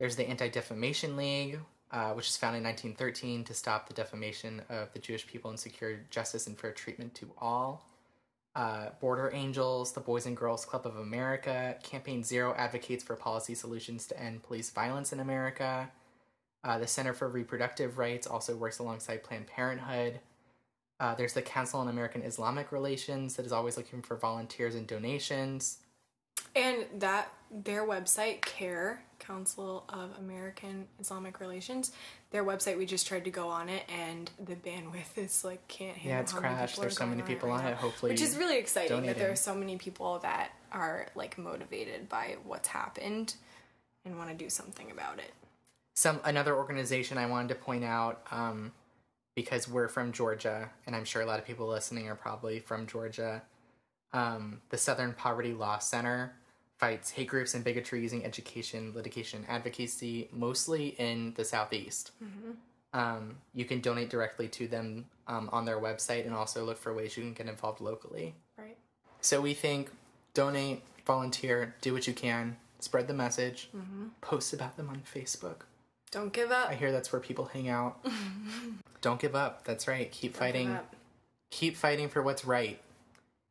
There's 0.00 0.16
the 0.16 0.28
Anti 0.28 0.48
Defamation 0.48 1.16
League, 1.16 1.60
uh, 1.92 2.10
which 2.14 2.26
was 2.26 2.36
founded 2.36 2.58
in 2.58 2.64
1913 2.64 3.44
to 3.44 3.54
stop 3.54 3.86
the 3.86 3.94
defamation 3.94 4.62
of 4.68 4.92
the 4.92 4.98
Jewish 4.98 5.28
people 5.28 5.50
and 5.50 5.60
secure 5.60 6.00
justice 6.10 6.48
and 6.48 6.58
fair 6.58 6.72
treatment 6.72 7.14
to 7.14 7.30
all. 7.38 7.88
Uh, 8.56 8.86
Border 9.00 9.30
Angels, 9.32 9.92
the 9.92 10.00
Boys 10.00 10.26
and 10.26 10.36
Girls 10.36 10.64
Club 10.64 10.86
of 10.86 10.96
America, 10.96 11.76
Campaign 11.84 12.24
Zero 12.24 12.52
advocates 12.58 13.04
for 13.04 13.14
policy 13.14 13.54
solutions 13.54 14.08
to 14.08 14.20
end 14.20 14.42
police 14.42 14.70
violence 14.70 15.12
in 15.12 15.20
America. 15.20 15.88
Uh, 16.64 16.78
the 16.78 16.88
Center 16.88 17.12
for 17.12 17.28
Reproductive 17.28 17.96
Rights 17.96 18.26
also 18.26 18.56
works 18.56 18.80
alongside 18.80 19.22
Planned 19.22 19.46
Parenthood. 19.46 20.18
Uh, 21.00 21.14
there's 21.14 21.32
the 21.32 21.42
Council 21.42 21.80
on 21.80 21.88
American 21.88 22.22
Islamic 22.22 22.72
Relations 22.72 23.36
that 23.36 23.44
is 23.46 23.52
always 23.52 23.76
looking 23.76 24.00
for 24.02 24.16
volunteers 24.16 24.74
and 24.74 24.86
donations. 24.86 25.78
And 26.56 26.84
that 27.00 27.32
their 27.50 27.84
website, 27.86 28.42
CAIR, 28.42 29.02
Council 29.18 29.84
of 29.88 30.10
American 30.18 30.86
Islamic 31.00 31.40
Relations, 31.40 31.90
their 32.30 32.44
website 32.44 32.78
we 32.78 32.86
just 32.86 33.06
tried 33.06 33.24
to 33.24 33.30
go 33.30 33.48
on 33.48 33.68
it 33.68 33.82
and 33.88 34.30
the 34.44 34.54
bandwidth 34.54 35.16
is 35.16 35.44
like 35.44 35.66
can't 35.66 35.96
handle 35.96 36.16
Yeah, 36.16 36.20
it's 36.20 36.32
crashed. 36.32 36.80
There's 36.80 36.96
so 36.96 37.06
many 37.06 37.22
people 37.22 37.48
right 37.48 37.58
on 37.58 37.64
now. 37.64 37.70
it. 37.70 37.76
Hopefully, 37.76 38.12
Which 38.12 38.20
is 38.20 38.36
really 38.36 38.58
exciting 38.58 39.06
that 39.06 39.18
there 39.18 39.32
are 39.32 39.36
so 39.36 39.54
many 39.54 39.76
people 39.76 40.18
that 40.20 40.50
are 40.70 41.08
like 41.14 41.38
motivated 41.38 42.08
by 42.08 42.36
what's 42.44 42.68
happened 42.68 43.34
and 44.04 44.16
want 44.18 44.30
to 44.30 44.36
do 44.36 44.50
something 44.50 44.90
about 44.90 45.18
it. 45.18 45.32
some 45.94 46.20
another 46.24 46.54
organization 46.56 47.18
I 47.18 47.26
wanted 47.26 47.48
to 47.48 47.54
point 47.56 47.84
out 47.84 48.22
um, 48.30 48.72
because 49.34 49.68
we're 49.68 49.88
from 49.88 50.12
Georgia, 50.12 50.70
and 50.86 50.94
I'm 50.94 51.04
sure 51.04 51.22
a 51.22 51.26
lot 51.26 51.38
of 51.38 51.46
people 51.46 51.66
listening 51.66 52.08
are 52.08 52.14
probably 52.14 52.60
from 52.60 52.86
Georgia. 52.86 53.42
Um, 54.12 54.60
the 54.70 54.78
Southern 54.78 55.12
Poverty 55.12 55.52
Law 55.52 55.78
Center 55.78 56.34
fights 56.78 57.10
hate 57.10 57.28
groups 57.28 57.54
and 57.54 57.64
bigotry 57.64 58.00
using 58.00 58.24
education, 58.24 58.92
litigation, 58.94 59.44
advocacy, 59.48 60.28
mostly 60.32 60.88
in 60.98 61.32
the 61.36 61.44
Southeast. 61.44 62.12
Um, 62.92 63.36
you 63.54 63.64
can 63.64 63.80
donate 63.80 64.08
directly 64.08 64.46
to 64.48 64.68
them 64.68 65.06
um, 65.26 65.48
on 65.52 65.64
their 65.64 65.80
website 65.80 66.26
and 66.26 66.34
also 66.34 66.64
look 66.64 66.78
for 66.78 66.94
ways 66.94 67.16
you 67.16 67.24
can 67.24 67.32
get 67.32 67.48
involved 67.48 67.80
locally. 67.80 68.34
Right. 68.56 68.76
So 69.20 69.40
we 69.40 69.52
think 69.54 69.90
donate, 70.32 70.82
volunteer, 71.04 71.74
do 71.80 71.92
what 71.92 72.06
you 72.06 72.12
can, 72.12 72.56
spread 72.78 73.08
the 73.08 73.14
message, 73.14 73.68
post 74.20 74.52
about 74.52 74.76
them 74.76 74.88
on 74.90 75.02
Facebook. 75.12 75.62
Don't 76.14 76.32
give 76.32 76.52
up. 76.52 76.70
I 76.70 76.76
hear 76.76 76.92
that's 76.92 77.12
where 77.12 77.20
people 77.20 77.46
hang 77.46 77.68
out. 77.68 77.98
Don't 79.00 79.18
give 79.18 79.34
up. 79.34 79.64
That's 79.64 79.88
right. 79.88 80.08
Keep 80.12 80.34
Don't 80.34 80.38
fighting. 80.38 80.78
Keep 81.50 81.76
fighting 81.76 82.08
for 82.08 82.22
what's 82.22 82.44
right. 82.44 82.80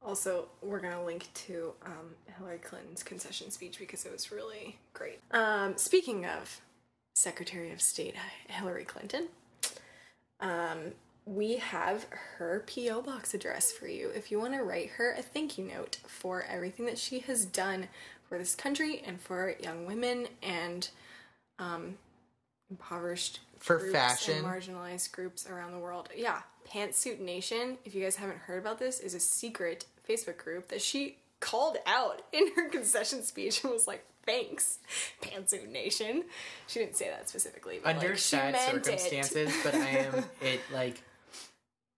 Also, 0.01 0.47
we're 0.61 0.79
gonna 0.79 1.03
link 1.03 1.27
to 1.33 1.73
um, 1.85 2.15
Hillary 2.37 2.59
Clinton's 2.59 3.03
concession 3.03 3.51
speech 3.51 3.79
because 3.79 4.05
it 4.05 4.13
was 4.13 4.31
really 4.31 4.77
great. 4.93 5.19
Um, 5.31 5.75
speaking 5.75 6.25
of 6.25 6.61
Secretary 7.15 7.73
of 7.73 7.81
State 7.81 8.15
Hillary 8.47 8.85
Clinton, 8.85 9.27
um, 10.39 10.93
we 11.25 11.57
have 11.57 12.05
her 12.37 12.63
PO 12.65 13.01
box 13.01 13.33
address 13.33 13.73
for 13.73 13.87
you 13.87 14.09
if 14.15 14.31
you 14.31 14.39
want 14.39 14.53
to 14.53 14.63
write 14.63 14.91
her 14.91 15.11
a 15.11 15.21
thank 15.21 15.57
you 15.57 15.65
note 15.65 15.97
for 16.07 16.45
everything 16.49 16.85
that 16.85 16.97
she 16.97 17.19
has 17.19 17.43
done 17.43 17.89
for 18.29 18.37
this 18.37 18.55
country 18.55 19.03
and 19.05 19.19
for 19.19 19.53
young 19.61 19.85
women 19.85 20.27
and 20.41 20.89
um, 21.59 21.97
impoverished 22.77 23.39
For 23.59 23.77
groups 23.77 23.93
fashion. 23.93 24.37
and 24.37 24.45
marginalized 24.45 25.11
groups 25.11 25.47
around 25.47 25.71
the 25.71 25.79
world. 25.79 26.09
Yeah, 26.15 26.41
Pantsuit 26.69 27.19
Nation. 27.19 27.77
If 27.85 27.93
you 27.95 28.03
guys 28.03 28.15
haven't 28.17 28.39
heard 28.39 28.59
about 28.59 28.79
this, 28.79 28.99
is 28.99 29.13
a 29.13 29.19
secret 29.19 29.85
Facebook 30.07 30.37
group 30.37 30.67
that 30.69 30.81
she 30.81 31.17
called 31.39 31.77
out 31.85 32.21
in 32.31 32.51
her 32.55 32.69
concession 32.77 33.21
speech 33.23 33.63
and 33.63 33.71
was 33.73 33.87
like, 33.87 34.03
"Thanks, 34.25 34.79
Pantsuit 35.21 35.69
Nation." 35.69 36.23
She 36.67 36.79
didn't 36.79 36.95
say 36.97 37.09
that 37.09 37.29
specifically, 37.29 37.79
but 37.83 37.95
Under 37.95 38.09
like, 38.09 38.17
she 38.17 38.21
sad 38.37 38.53
meant 38.53 38.85
circumstances, 38.85 39.53
but 39.63 39.75
I 39.75 39.89
am 39.89 40.25
it 40.41 40.59
like 40.73 41.01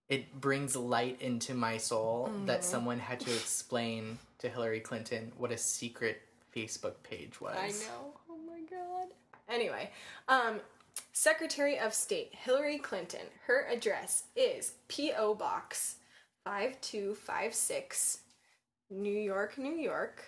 it 0.09 0.39
brings 0.39 0.75
light 0.75 1.21
into 1.21 1.53
my 1.53 1.77
soul 1.77 2.29
Mm-hmm. 2.31 2.45
that 2.47 2.63
someone 2.63 2.99
had 2.99 3.19
to 3.21 3.31
explain 3.31 4.19
to 4.39 4.49
Hillary 4.49 4.79
Clinton 4.79 5.31
what 5.37 5.51
a 5.51 5.57
secret 5.57 6.21
Facebook 6.55 6.95
page 7.03 7.39
was. 7.41 7.55
I 7.57 7.69
know. 7.69 8.13
Anyway, 9.49 9.91
um, 10.27 10.59
Secretary 11.11 11.77
of 11.77 11.93
State 11.93 12.31
Hillary 12.33 12.77
Clinton. 12.77 13.21
Her 13.47 13.65
address 13.71 14.23
is 14.35 14.73
P.O. 14.87 15.35
Box 15.35 15.95
5256, 16.43 18.19
New 18.89 19.11
York, 19.11 19.57
New 19.57 19.75
York, 19.75 20.23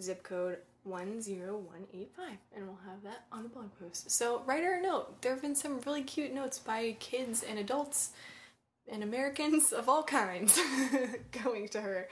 zip 0.00 0.22
code 0.22 0.58
10185. 0.84 2.38
And 2.56 2.66
we'll 2.66 2.78
have 2.86 3.02
that 3.04 3.24
on 3.32 3.42
the 3.42 3.48
blog 3.48 3.70
post. 3.78 4.10
So 4.10 4.42
write 4.46 4.64
her 4.64 4.78
a 4.78 4.82
note. 4.82 5.20
There 5.22 5.32
have 5.32 5.42
been 5.42 5.54
some 5.54 5.80
really 5.86 6.02
cute 6.02 6.32
notes 6.32 6.58
by 6.58 6.96
kids 7.00 7.42
and 7.42 7.58
adults 7.58 8.10
and 8.90 9.02
Americans 9.02 9.72
of 9.72 9.88
all 9.88 10.02
kinds 10.02 10.58
going 11.44 11.68
to 11.68 11.80
her, 11.80 12.08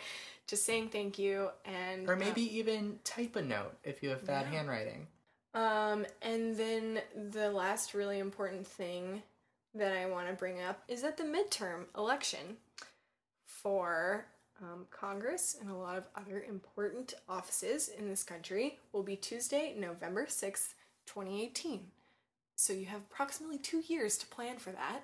just 0.46 0.64
saying 0.64 0.90
thank 0.90 1.18
you 1.18 1.48
and 1.64 2.08
Or 2.08 2.12
uh, 2.12 2.16
maybe 2.16 2.42
even 2.58 2.98
type 3.04 3.36
a 3.36 3.42
note 3.42 3.74
if 3.84 4.02
you 4.02 4.10
have 4.10 4.24
bad 4.26 4.46
Yeah. 4.46 4.58
handwriting. 4.58 5.06
Um, 5.54 6.06
and 6.22 6.56
then 6.56 7.00
the 7.30 7.50
last 7.50 7.94
really 7.94 8.18
important 8.18 8.66
thing 8.66 9.22
that 9.74 9.96
I 9.96 10.06
want 10.06 10.28
to 10.28 10.34
bring 10.34 10.62
up 10.62 10.82
is 10.88 11.02
that 11.02 11.16
the 11.16 11.24
midterm 11.24 11.84
election 11.96 12.56
for 13.46 14.26
um, 14.60 14.86
Congress 14.90 15.56
and 15.60 15.70
a 15.70 15.74
lot 15.74 15.96
of 15.96 16.04
other 16.16 16.44
important 16.48 17.14
offices 17.28 17.88
in 17.88 18.08
this 18.08 18.24
country 18.24 18.78
will 18.92 19.02
be 19.02 19.16
Tuesday, 19.16 19.74
November 19.78 20.26
6th, 20.26 20.74
2018. 21.06 21.86
So 22.56 22.72
you 22.72 22.86
have 22.86 23.02
approximately 23.10 23.58
two 23.58 23.82
years 23.86 24.18
to 24.18 24.26
plan 24.26 24.58
for 24.58 24.70
that. 24.70 25.02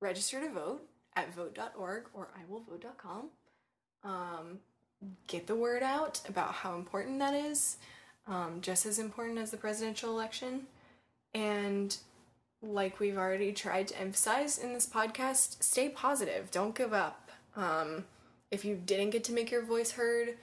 Register 0.00 0.40
to 0.40 0.48
vote 0.48 0.82
at 1.16 1.34
vote.org 1.34 2.04
or 2.14 2.28
iwillvote.com. 2.38 3.30
Um, 4.04 4.60
get 5.26 5.48
the 5.48 5.56
word 5.56 5.82
out 5.82 6.20
about 6.28 6.52
how 6.52 6.76
important 6.76 7.18
that 7.18 7.34
is 7.34 7.78
um, 8.28 8.58
just 8.60 8.86
as 8.86 8.98
important 8.98 9.38
as 9.38 9.50
the 9.50 9.56
presidential 9.56 10.10
election. 10.10 10.66
And 11.34 11.96
like 12.62 13.00
we've 13.00 13.16
already 13.16 13.52
tried 13.52 13.88
to 13.88 14.00
emphasize 14.00 14.58
in 14.58 14.72
this 14.72 14.86
podcast, 14.86 15.62
stay 15.62 15.88
positive. 15.88 16.50
Don't 16.50 16.74
give 16.74 16.92
up. 16.92 17.30
Um, 17.56 18.04
if 18.50 18.64
you 18.64 18.76
didn't 18.76 19.10
get 19.10 19.24
to 19.24 19.32
make 19.32 19.50
your 19.50 19.62
voice 19.62 19.92
heard 19.92 20.36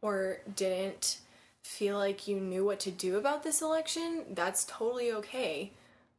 or 0.00 0.38
didn't 0.56 1.18
feel 1.62 1.96
like 1.96 2.26
you 2.26 2.40
knew 2.40 2.64
what 2.64 2.80
to 2.80 2.90
do 2.90 3.16
about 3.16 3.42
this 3.42 3.62
election, 3.62 4.24
that's 4.32 4.64
totally 4.64 5.12
okay. 5.12 5.72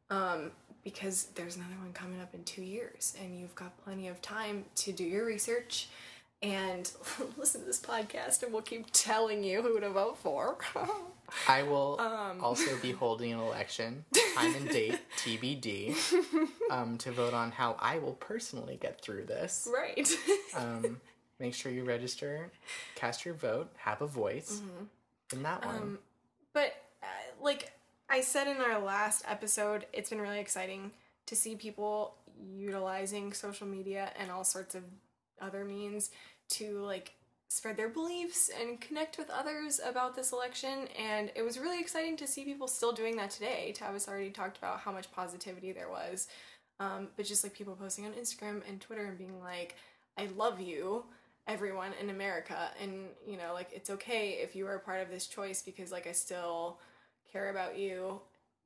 Um, 0.09 0.51
because 0.83 1.27
there's 1.35 1.55
another 1.55 1.75
one 1.81 1.93
coming 1.93 2.19
up 2.21 2.33
in 2.33 2.43
two 2.43 2.61
years, 2.61 3.15
and 3.21 3.39
you've 3.39 3.55
got 3.55 3.77
plenty 3.83 4.09
of 4.09 4.21
time 4.21 4.65
to 4.75 4.91
do 4.91 5.03
your 5.03 5.25
research 5.25 5.87
and 6.41 6.91
listen 7.37 7.61
to 7.61 7.67
this 7.67 7.79
podcast, 7.79 8.43
and 8.43 8.51
we'll 8.51 8.61
keep 8.61 8.87
telling 8.91 9.43
you 9.43 9.61
who 9.61 9.79
to 9.79 9.89
vote 9.89 10.17
for. 10.17 10.57
I 11.47 11.63
will 11.63 11.99
Um. 11.99 12.43
also 12.43 12.77
be 12.77 12.91
holding 12.91 13.33
an 13.33 13.39
election, 13.39 14.05
time 14.35 14.55
and 14.55 14.69
date, 14.69 14.99
TBD, 15.17 15.95
um, 16.69 16.97
to 16.99 17.11
vote 17.11 17.33
on 17.33 17.51
how 17.51 17.75
I 17.79 17.97
will 17.99 18.13
personally 18.13 18.77
get 18.81 19.01
through 19.01 19.25
this. 19.25 19.67
right. 19.73 20.09
Um, 20.55 21.01
make 21.39 21.53
sure 21.55 21.71
you 21.71 21.83
register, 21.83 22.51
cast 22.95 23.25
your 23.25 23.33
vote, 23.33 23.71
have 23.77 24.01
a 24.01 24.07
voice 24.07 24.61
in 25.31 25.43
that 25.43 25.65
one. 25.65 25.75
Mm-hmm. 25.75 25.83
Um, 25.83 25.99
But 26.53 26.73
uh, 27.01 27.05
like 27.41 27.71
I 28.09 28.21
said 28.21 28.47
in 28.47 28.57
our 28.57 28.79
last 28.79 29.23
episode, 29.27 29.85
it's 29.93 30.09
been 30.11 30.21
really 30.21 30.39
exciting 30.39 30.91
to 31.25 31.35
see 31.35 31.55
people 31.55 32.15
utilizing 32.55 33.33
social 33.33 33.65
media 33.67 34.11
and 34.19 34.29
all 34.31 34.43
sorts 34.43 34.75
of 34.75 34.83
other 35.41 35.65
means 35.65 36.11
to 36.49 36.79
like 36.79 37.13
spread 37.53 37.77
their 37.77 37.87
beliefs 37.89 38.49
and 38.59 38.81
connect 38.81 39.19
with 39.19 39.29
others 39.29 39.79
about 39.85 40.15
this 40.15 40.31
election 40.31 40.87
and 40.99 41.31
it 41.35 41.43
was 41.43 41.59
really 41.59 41.79
exciting 41.79 42.17
to 42.17 42.25
see 42.25 42.43
people 42.43 42.67
still 42.67 42.91
doing 42.91 43.15
that 43.15 43.29
today. 43.29 43.71
Tavis 43.77 44.07
already 44.07 44.31
talked 44.31 44.57
about 44.57 44.79
how 44.79 44.91
much 44.91 45.11
positivity 45.11 45.71
there 45.71 45.87
was 45.87 46.27
um, 46.79 47.09
but 47.15 47.25
just 47.27 47.43
like 47.43 47.53
people 47.53 47.75
posting 47.75 48.05
on 48.05 48.13
instagram 48.13 48.61
and 48.67 48.81
twitter 48.81 49.05
and 49.05 49.17
being 49.17 49.39
like 49.39 49.75
i 50.17 50.27
love 50.35 50.59
you 50.59 51.03
everyone 51.47 51.91
in 52.01 52.09
america 52.09 52.71
and 52.81 53.05
you 53.27 53.37
know 53.37 53.53
like 53.53 53.69
it's 53.71 53.91
okay 53.91 54.39
if 54.41 54.55
you 54.55 54.65
are 54.65 54.75
a 54.75 54.79
part 54.79 55.01
of 55.01 55.09
this 55.09 55.27
choice 55.27 55.61
because 55.61 55.91
like 55.91 56.07
i 56.07 56.11
still 56.11 56.79
care 57.31 57.49
about 57.49 57.77
you 57.77 58.19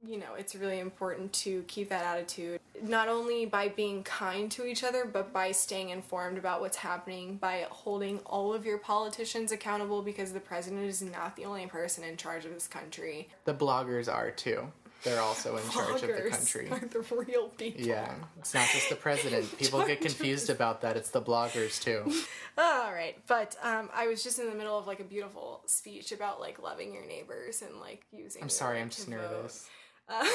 you 0.06 0.18
know, 0.18 0.36
it's 0.38 0.56
really 0.56 0.80
important 0.80 1.34
to 1.34 1.64
keep 1.68 1.90
that 1.90 2.06
attitude, 2.06 2.60
not 2.82 3.08
only 3.08 3.46
by 3.46 3.68
being 3.68 4.04
kind 4.04 4.50
to 4.52 4.66
each 4.66 4.84
other, 4.84 5.06
but 5.06 5.34
by 5.34 5.52
staying 5.52 5.90
informed 5.90 6.38
about 6.38 6.62
what's 6.62 6.78
happening, 6.78 7.38
by 7.38 7.66
holding 7.70 8.20
all 8.20 8.54
of 8.54 8.66
your 8.66 8.78
politicians 8.78 9.52
accountable 9.52 10.02
because 10.02 10.34
the 10.34 10.40
president 10.40 10.84
is 10.84 11.02
not 11.02 11.36
the 11.36 11.46
only 11.46 11.66
person 11.66 12.04
in 12.04 12.16
charge 12.16 12.46
of 12.46 12.54
this 12.54 12.68
country. 12.68 13.28
The 13.46 13.54
bloggers 13.54 14.12
are 14.12 14.32
too. 14.32 14.72
They're 15.04 15.22
also 15.22 15.58
in 15.58 15.70
charge 15.70 16.02
of 16.02 16.08
the 16.08 16.30
country. 16.30 16.68
Are 16.72 16.80
the 16.80 17.16
real 17.16 17.50
people. 17.50 17.86
Yeah, 17.86 18.16
it's 18.40 18.54
not 18.54 18.68
just 18.70 18.90
the 18.90 18.96
president. 18.96 19.58
People 19.60 19.86
get 19.86 20.02
confused 20.02 20.50
about 20.50 20.82
that. 20.82 20.98
It's 20.98 21.12
the 21.12 21.22
bloggers 21.22 21.82
too. 21.82 22.12
All 22.58 22.92
right, 22.92 23.16
but 23.28 23.56
um, 23.62 23.90
I 23.94 24.08
was 24.08 24.24
just 24.24 24.40
in 24.40 24.50
the 24.50 24.56
middle 24.56 24.78
of 24.78 24.88
like 24.88 25.00
a 25.00 25.04
beautiful 25.04 25.62
speech 25.68 26.12
about 26.12 26.40
like 26.40 26.62
loving 26.62 26.94
your 26.94 27.06
neighbors 27.06 27.62
and 27.62 27.80
like 27.80 28.06
using. 28.12 28.42
I'm 28.42 28.50
sorry, 28.50 28.82
I'm 28.82 28.90
just 28.90 29.08
nervous. 29.08 29.70
Uh, 30.10 30.26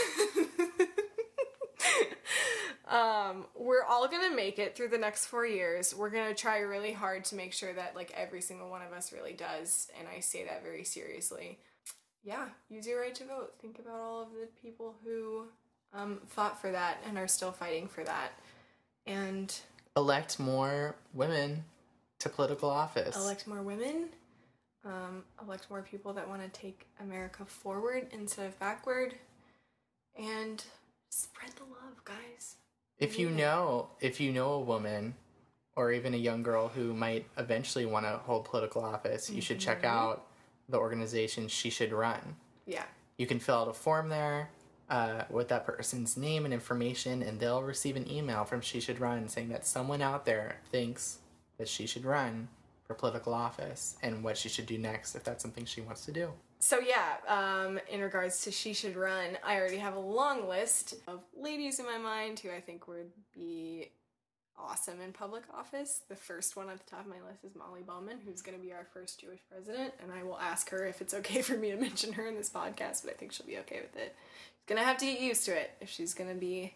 um, 2.95 3.47
we're 3.57 3.85
all 3.85 4.09
gonna 4.09 4.35
make 4.35 4.59
it 4.59 4.77
through 4.77 4.89
the 4.89 4.99
next 4.99 5.27
four 5.27 5.47
years. 5.47 5.95
We're 5.95 6.11
gonna 6.11 6.35
try 6.35 6.59
really 6.59 6.93
hard 6.93 7.25
to 7.27 7.35
make 7.35 7.53
sure 7.53 7.73
that 7.73 7.97
like 7.97 8.13
every 8.17 8.41
single 8.41 8.69
one 8.71 8.83
of 8.83 8.93
us 8.93 9.13
really 9.13 9.33
does, 9.33 9.89
and 9.99 10.09
I 10.09 10.21
say 10.21 10.45
that 10.45 10.63
very 10.63 10.85
seriously. 10.85 11.59
Yeah, 12.25 12.47
use 12.69 12.87
your 12.87 13.01
right 13.01 13.15
to 13.17 13.25
vote. 13.25 13.55
Think 13.61 13.79
about 13.79 14.01
all 14.01 14.23
of 14.23 14.29
the 14.33 14.49
people 14.63 14.95
who 15.05 15.47
um, 15.93 16.21
fought 16.27 16.61
for 16.61 16.71
that 16.71 16.99
and 17.09 17.19
are 17.19 17.29
still 17.29 17.53
fighting 17.53 17.89
for 17.89 18.05
that, 18.05 18.33
and 19.07 19.55
elect 19.97 20.39
more 20.39 20.97
women 21.15 21.65
to 22.21 22.29
political 22.29 22.71
office. 22.71 23.17
Elect 23.17 23.47
more 23.47 23.63
women. 23.63 24.09
Um, 24.85 25.23
elect 25.41 25.71
more 25.71 25.83
people 25.83 26.13
that 26.15 26.29
want 26.29 26.43
to 26.43 26.49
take 26.61 26.87
America 27.01 27.45
forward 27.45 28.09
instead 28.13 28.47
of 28.47 28.59
backward 28.59 29.15
and 30.19 30.63
spread 31.09 31.53
the 31.57 31.65
love, 31.65 32.05
guys. 32.05 32.57
If 32.99 33.19
you 33.19 33.31
know, 33.31 33.89
if 34.01 34.21
you 34.21 34.33
know 34.33 34.53
a 34.53 34.61
woman 34.61 35.15
or 35.77 35.93
even 35.93 36.15
a 36.15 36.19
young 36.19 36.43
girl 36.43 36.69
who 36.69 36.95
might 36.95 37.27
eventually 37.39 37.87
want 37.87 38.07
to 38.07 38.19
hold 38.19 38.45
political 38.45 38.85
office, 38.85 39.31
you 39.31 39.41
should 39.41 39.59
check 39.59 39.79
Mm-hmm. 39.79 39.87
out 39.97 40.27
the 40.69 40.79
organization 40.79 41.49
She 41.49 41.71
Should 41.71 41.93
Run. 41.93 42.37
Yeah. 42.67 42.85
You 43.19 43.27
can 43.27 43.39
fill 43.41 43.57
out 43.57 43.69
a 43.69 43.73
form 43.73 44.09
there 44.09 44.51
uh, 44.89 45.25
with 45.31 45.49
that 45.49 45.67
person's 45.67 46.17
name 46.17 46.45
and 46.45 46.55
information, 46.55 47.23
and 47.23 47.41
they'll 47.41 47.63
receive 47.63 47.97
an 47.97 48.11
email 48.11 48.45
from 48.45 48.61
She 48.61 48.81
Should 48.81 49.01
Run 49.01 49.29
saying 49.29 49.49
that 49.49 49.67
someone 49.67 50.01
out 50.03 50.25
there 50.25 50.57
thinks 50.71 51.19
that 51.59 51.69
she 51.69 51.87
should 51.87 52.05
run 52.05 52.49
for 52.85 52.95
political 52.95 53.35
office 53.35 53.97
and 54.03 54.23
what 54.25 54.37
she 54.37 54.49
should 54.49 54.67
do 54.67 54.79
next 54.79 55.15
if 55.15 55.25
that's 55.25 55.43
something 55.43 55.65
she 55.65 55.81
wants 55.81 56.05
to 56.07 56.13
do. 56.13 56.31
So 56.63 56.79
yeah, 56.79 57.17
um, 57.27 57.81
in 57.91 58.01
regards 58.01 58.43
to 58.45 58.53
she 58.53 58.73
should 58.73 58.95
run, 58.95 59.37
I 59.45 59.57
already 59.57 59.79
have 59.79 59.97
a 59.97 60.01
long 60.01 60.49
list 60.49 60.95
of 61.09 61.19
ladies 61.37 61.81
in 61.81 61.87
my 61.87 61.99
mind 61.99 62.39
who 62.39 62.51
I 62.51 62.61
think 62.61 62.87
would 62.87 63.11
be 63.35 63.91
awesome 64.57 65.01
in 65.01 65.13
public 65.13 65.43
office. 65.53 66.03
The 66.09 66.15
first 66.15 66.57
one 66.57 66.71
at 66.71 66.79
the 66.79 66.89
top 66.89 67.01
of 67.01 67.09
my 67.09 67.21
list 67.29 67.43
is 67.43 67.57
Molly 67.57 67.83
Bowman, 67.85 68.19
who's 68.25 68.43
going 68.43 68.57
to 68.57 68.63
be 68.65 68.73
our 68.73 68.87
first 68.95 69.21
Jewish 69.21 69.41
president, 69.51 69.93
and 70.01 70.13
I 70.13 70.23
will 70.23 70.39
ask 70.39 70.71
her 70.71 70.87
if 70.87 71.01
it's 71.01 71.15
okay 71.15 71.43
for 71.43 71.57
me 71.57 71.73
to 71.73 71.77
mention 71.77 72.13
her 72.13 72.29
in 72.29 72.37
this 72.37 72.49
podcast, 72.49 73.03
but 73.03 73.15
I 73.15 73.17
think 73.17 73.33
she'll 73.33 73.45
be 73.45 73.59
okay 73.59 73.81
with 73.83 73.97
it. 73.97 74.15
She's 74.61 74.69
going 74.69 74.81
to 74.81 74.87
have 74.87 74.99
to 74.99 75.05
get 75.05 75.21
used 75.21 75.45
to 75.47 75.61
it 75.61 75.73
if 75.81 75.91
she's 75.91 76.15
going 76.15 76.31
to 76.31 76.37
be 76.37 76.75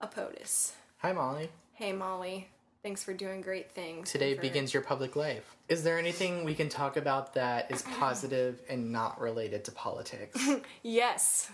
a 0.00 0.08
POTUS. 0.08 0.72
Hi, 0.96 1.12
Molly. 1.12 1.48
Hey 1.74 1.92
Molly, 1.92 2.48
thanks 2.82 3.02
for 3.04 3.12
doing 3.12 3.40
great 3.40 3.70
things. 3.72 4.10
Today 4.10 4.34
for- 4.34 4.42
begins 4.42 4.72
your 4.72 4.82
public 4.82 5.16
life. 5.16 5.56
Is 5.68 5.82
there 5.84 5.98
anything 5.98 6.44
we 6.44 6.54
can 6.54 6.68
talk 6.68 6.96
about 6.96 7.34
that 7.34 7.70
is 7.70 7.82
positive 7.82 8.60
and 8.68 8.90
not 8.92 9.20
related 9.20 9.64
to 9.66 9.72
politics? 9.72 10.38
Yes, 10.82 11.50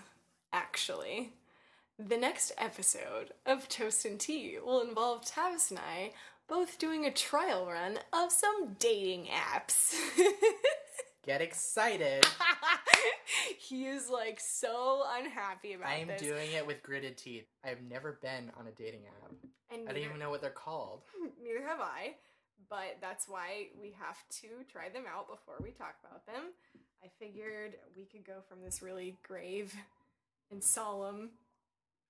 actually. 0.52 1.32
The 1.98 2.16
next 2.16 2.52
episode 2.58 3.32
of 3.46 3.68
Toast 3.68 4.04
and 4.04 4.18
Tea 4.18 4.58
will 4.64 4.80
involve 4.82 5.24
Tavis 5.24 5.70
and 5.70 5.78
I 5.78 6.12
both 6.48 6.78
doing 6.78 7.06
a 7.06 7.10
trial 7.10 7.66
run 7.66 7.98
of 8.12 8.30
some 8.30 8.76
dating 8.78 9.26
apps. 9.26 9.94
Get 11.26 11.40
excited. 11.40 12.24
he 13.58 13.86
is 13.86 14.08
like 14.10 14.40
so 14.40 15.02
unhappy 15.18 15.74
about 15.74 15.90
it. 15.90 15.92
I 15.92 15.96
am 15.98 16.08
this. 16.08 16.20
doing 16.20 16.52
it 16.52 16.66
with 16.66 16.82
gritted 16.82 17.16
teeth. 17.16 17.46
I 17.64 17.68
have 17.68 17.82
never 17.82 18.18
been 18.22 18.50
on 18.58 18.66
a 18.66 18.70
dating 18.72 19.02
app. 19.06 19.30
and 19.70 19.82
I 19.82 19.92
don't 19.92 19.94
neither, 19.94 19.98
even 20.08 20.18
know 20.18 20.30
what 20.30 20.40
they're 20.40 20.50
called. 20.50 21.02
neither 21.42 21.66
have 21.66 21.80
I, 21.80 22.14
but 22.68 22.98
that's 23.00 23.28
why 23.28 23.68
we 23.80 23.94
have 24.00 24.18
to 24.42 24.48
try 24.70 24.88
them 24.88 25.04
out 25.12 25.28
before 25.28 25.56
we 25.62 25.70
talk 25.70 25.96
about 26.04 26.26
them. 26.26 26.52
I 27.02 27.08
figured 27.18 27.74
we 27.96 28.04
could 28.04 28.24
go 28.26 28.40
from 28.48 28.62
this 28.62 28.80
really 28.82 29.16
grave 29.26 29.74
and 30.50 30.62
solemn 30.62 31.30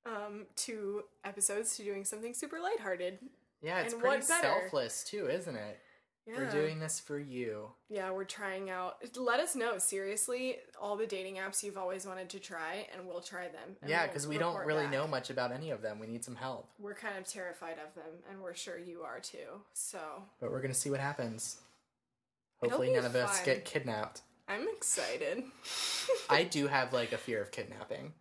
um, 0.07 0.47
to 0.57 1.03
episodes 1.25 1.77
to 1.77 1.83
doing 1.85 2.05
something 2.05 2.35
super 2.35 2.59
lighthearted. 2.61 3.19
Yeah, 3.63 3.81
it's 3.81 3.95
And 3.95 4.03
pretty 4.03 4.23
selfless 4.23 5.05
too, 5.05 5.29
isn't 5.29 5.57
it? 5.57 5.79
Yeah. 6.27 6.39
We're 6.39 6.51
doing 6.51 6.79
this 6.79 6.99
for 7.01 7.19
you. 7.19 7.69
Yeah, 7.91 8.11
we're 8.11 8.25
trying 8.25 8.71
out. 8.71 8.97
Let 9.17 9.41
us 9.41 9.55
know 9.55 9.77
seriously 9.77 10.57
all 10.81 10.97
the 10.97 11.07
dating 11.07 11.37
apps 11.37 11.63
you've 11.63 11.77
always 11.77 12.07
wanted 12.07 12.31
to 12.31 12.39
try, 12.39 12.87
and 12.97 13.07
we'll 13.07 13.21
try 13.21 13.49
them. 13.49 13.77
yeah, 13.87 14.01
we'll 14.01 14.09
because 14.09 14.27
we 14.27 14.39
don't 14.39 14.65
really 14.65 14.85
back. 14.85 14.93
know 14.93 15.07
much 15.07 15.29
about 15.29 15.53
any 15.53 15.71
of 15.71 15.83
them. 15.83 15.99
We 15.99 16.07
need 16.07 16.25
some 16.25 16.37
help. 16.37 16.71
We're 16.79 16.95
kind 16.95 17.19
of 17.19 17.27
terrified 17.27 17.77
of 17.87 17.95
them, 17.95 18.13
and 18.31 18.41
we're 18.43 18.55
sure 18.55 18.79
you 18.79 19.03
are 19.03 19.21
too. 19.21 19.61
So 19.75 19.99
But 20.41 20.51
we're 20.51 20.63
gonna 20.63 20.73
see 20.73 20.91
what 20.91 21.01
happens. 21.01 21.59
Hopefully 22.63 22.93
none 22.95 23.05
of 23.05 23.15
us 23.15 23.45
get 23.45 23.67
kidnapped. 23.67 24.23
I'm 24.49 24.67
excited. 24.69 25.45
I 26.31 26.45
do 26.45 26.67
have 26.69 26.93
like 26.95 27.13
a 27.13 27.19
fear 27.19 27.43
of 27.43 27.51
kidnapping. 27.51 28.13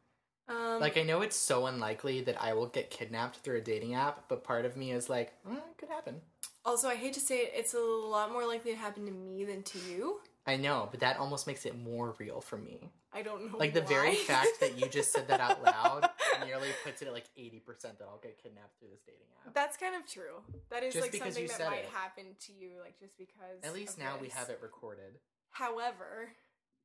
um, 0.50 0.80
Like 0.82 0.98
I 0.98 1.04
know 1.04 1.22
it's 1.22 1.36
so 1.38 1.68
unlikely 1.68 2.22
that 2.22 2.42
I 2.42 2.54
will 2.54 2.68
get 2.68 2.90
kidnapped 2.90 3.38
through 3.38 3.58
a 3.60 3.62
dating 3.62 3.94
app, 3.96 4.26
but 4.28 4.44
part 4.44 4.66
of 4.66 4.76
me 4.76 4.92
is 4.92 5.10
like, 5.10 5.32
mm, 5.48 5.56
it 5.56 5.78
could 5.78 5.90
happen. 5.90 6.22
Also, 6.66 6.88
I 6.88 6.96
hate 6.96 7.14
to 7.14 7.20
say 7.20 7.40
it, 7.40 7.52
it's 7.56 7.74
a 7.74 7.80
lot 7.80 8.32
more 8.32 8.46
likely 8.46 8.72
to 8.72 8.78
happen 8.78 9.06
to 9.06 9.12
me 9.12 9.44
than 9.44 9.64
to 9.64 9.80
you. 9.90 10.20
I 10.46 10.58
know, 10.58 10.90
but 10.92 11.00
that 11.00 11.18
almost 11.18 11.48
makes 11.48 11.66
it 11.66 11.78
more 11.78 12.16
real 12.20 12.42
for 12.42 12.58
me. 12.58 12.90
I 13.14 13.22
don't 13.22 13.52
know. 13.52 13.58
Like 13.58 13.74
the 13.74 13.82
very 13.82 14.16
fact 14.16 14.60
that 14.60 14.78
you 14.78 14.88
just 14.90 15.14
said 15.14 15.28
that 15.30 15.40
out 15.40 15.64
loud 15.64 16.10
nearly 16.46 16.70
puts 16.84 17.02
it 17.02 17.08
at 17.08 17.14
like 17.14 17.26
80% 17.38 17.62
that 17.82 18.08
I'll 18.10 18.20
get 18.22 18.42
kidnapped 18.42 18.78
through 18.80 18.90
this 18.92 19.02
dating 19.06 19.22
app. 19.46 19.54
That's 19.54 19.78
kind 19.78 19.96
of 19.96 20.06
true. 20.10 20.42
That 20.70 20.84
is 20.84 20.94
Just 20.94 21.04
like 21.04 21.12
because 21.12 21.28
something 21.36 21.44
you 21.44 21.48
that 21.50 21.58
said 21.58 21.70
might 21.70 21.84
it. 21.84 21.90
happen 21.94 22.26
to 22.48 22.54
you, 22.54 22.72
like 22.82 23.00
just 23.00 23.18
because. 23.18 23.64
At 23.64 23.74
least 23.74 23.98
now 23.98 24.16
we 24.20 24.30
have 24.30 24.50
it 24.50 24.60
recorded. 24.62 25.20
However, 25.52 26.34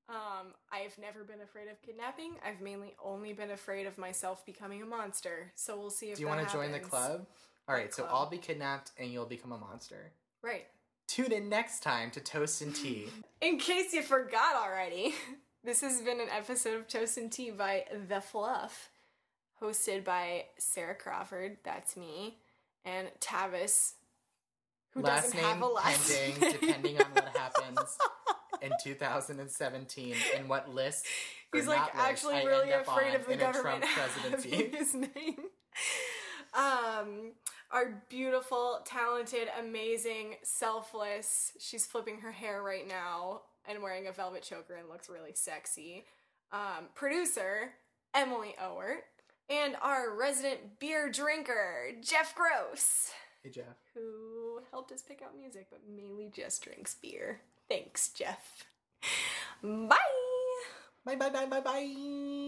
um, 0.09 0.55
I've 0.71 0.97
never 0.99 1.25
been 1.25 1.41
afraid 1.41 1.69
of 1.69 1.81
kidnapping. 1.83 2.33
I've 2.47 2.61
mainly 2.61 2.95
only 3.05 3.33
been 3.33 3.51
afraid 3.51 3.87
of 3.87 3.99
myself 3.99 4.45
becoming 4.47 4.83
a 4.83 4.87
monster. 4.87 5.51
So 5.55 5.79
we'll 5.79 5.91
see 5.91 6.11
if. 6.11 6.17
Do 6.17 6.23
you 6.23 6.29
want 6.29 6.47
to 6.47 6.53
join 6.53 6.73
the 6.73 6.81
club? 6.81 7.27
All 7.69 7.75
right, 7.75 7.93
so? 7.93 8.07
I'll 8.11 8.29
be 8.31 8.39
kidnapped 8.39 8.93
and 8.99 9.13
you'll 9.13 9.27
become 9.27 9.53
a 9.53 9.59
monster. 9.59 10.13
Right. 10.43 10.67
Tune 11.07 11.33
in 11.33 11.49
next 11.49 11.81
time 11.83 12.11
to 12.13 12.21
Toast 12.21 12.63
and 12.63 12.75
Tea. 12.75 13.09
In 13.43 13.59
case 13.59 13.93
you 13.93 14.03
forgot 14.03 14.57
already, 14.57 15.15
this 15.65 15.81
has 15.83 16.01
been 16.01 16.21
an 16.21 16.29
episode 16.31 16.77
of 16.77 16.89
Toast 16.89 17.19
and 17.19 17.31
Tea 17.31 17.51
by 17.51 17.85
The 18.09 18.17
Fluf, 18.17 18.89
hosted 19.61 20.05
by 20.05 20.45
Sarah 20.59 20.95
Crawford, 20.95 21.59
that's 21.65 21.97
me, 21.97 22.39
and 22.85 23.09
Tavis, 23.21 23.93
who 24.93 25.03
last 25.03 25.25
doesn't 25.25 25.37
name 25.37 25.47
have 25.49 25.63
a 25.63 25.67
last 25.67 26.11
pending, 26.11 26.41
name. 26.41 26.53
depending 26.61 27.01
on 27.01 27.07
what 27.13 27.37
happens 27.37 27.99
in 28.63 28.73
2017 28.83 30.15
and 30.37 30.49
what 30.49 30.75
list. 30.75 31.07
He's 31.53 31.67
like 31.67 31.95
list 31.95 32.07
actually 32.07 32.35
I 32.37 32.43
really 32.45 32.71
afraid 32.71 33.15
of 33.15 33.27
the 33.27 33.37
government 33.37 33.83
Trump 33.83 34.11
presidency. 34.13 34.77
his 34.77 34.95
name. 34.95 35.49
Um, 36.55 37.33
our 37.71 38.03
beautiful, 38.09 38.81
talented, 38.85 39.49
amazing, 39.59 40.37
selfless. 40.43 41.53
She's 41.59 41.87
flipping 41.87 42.21
her 42.21 42.33
hair 42.33 42.63
right 42.63 42.87
now 42.87 43.43
and 43.69 43.83
wearing 43.83 44.07
a 44.07 44.13
velvet 44.13 44.43
choker 44.43 44.75
and 44.75 44.89
looks 44.89 45.09
really 45.11 45.33
sexy. 45.35 46.05
Um, 46.53 46.87
producer 46.95 47.73
Emily 48.15 48.55
Owart 48.63 49.01
and 49.51 49.77
our 49.83 50.15
resident 50.17 50.79
beer 50.79 51.11
drinker 51.11 51.91
Jeff 52.03 52.35
Gross, 52.35 53.11
Hey 53.43 53.51
Jeff. 53.51 53.77
who 53.95 54.61
helped 54.71 54.91
us 54.93 55.03
pick 55.03 55.21
out 55.23 55.37
music 55.37 55.67
but 55.71 55.81
mainly 55.95 56.31
just 56.35 56.63
drinks 56.63 56.95
beer. 56.95 57.41
Thanks, 57.69 58.09
Jeff. 58.11 58.65
Bye. 59.63 59.97
Bye 61.05 61.17
bye 61.17 61.31
bye 61.31 61.47
bye 61.47 61.61
bye. 61.61 62.48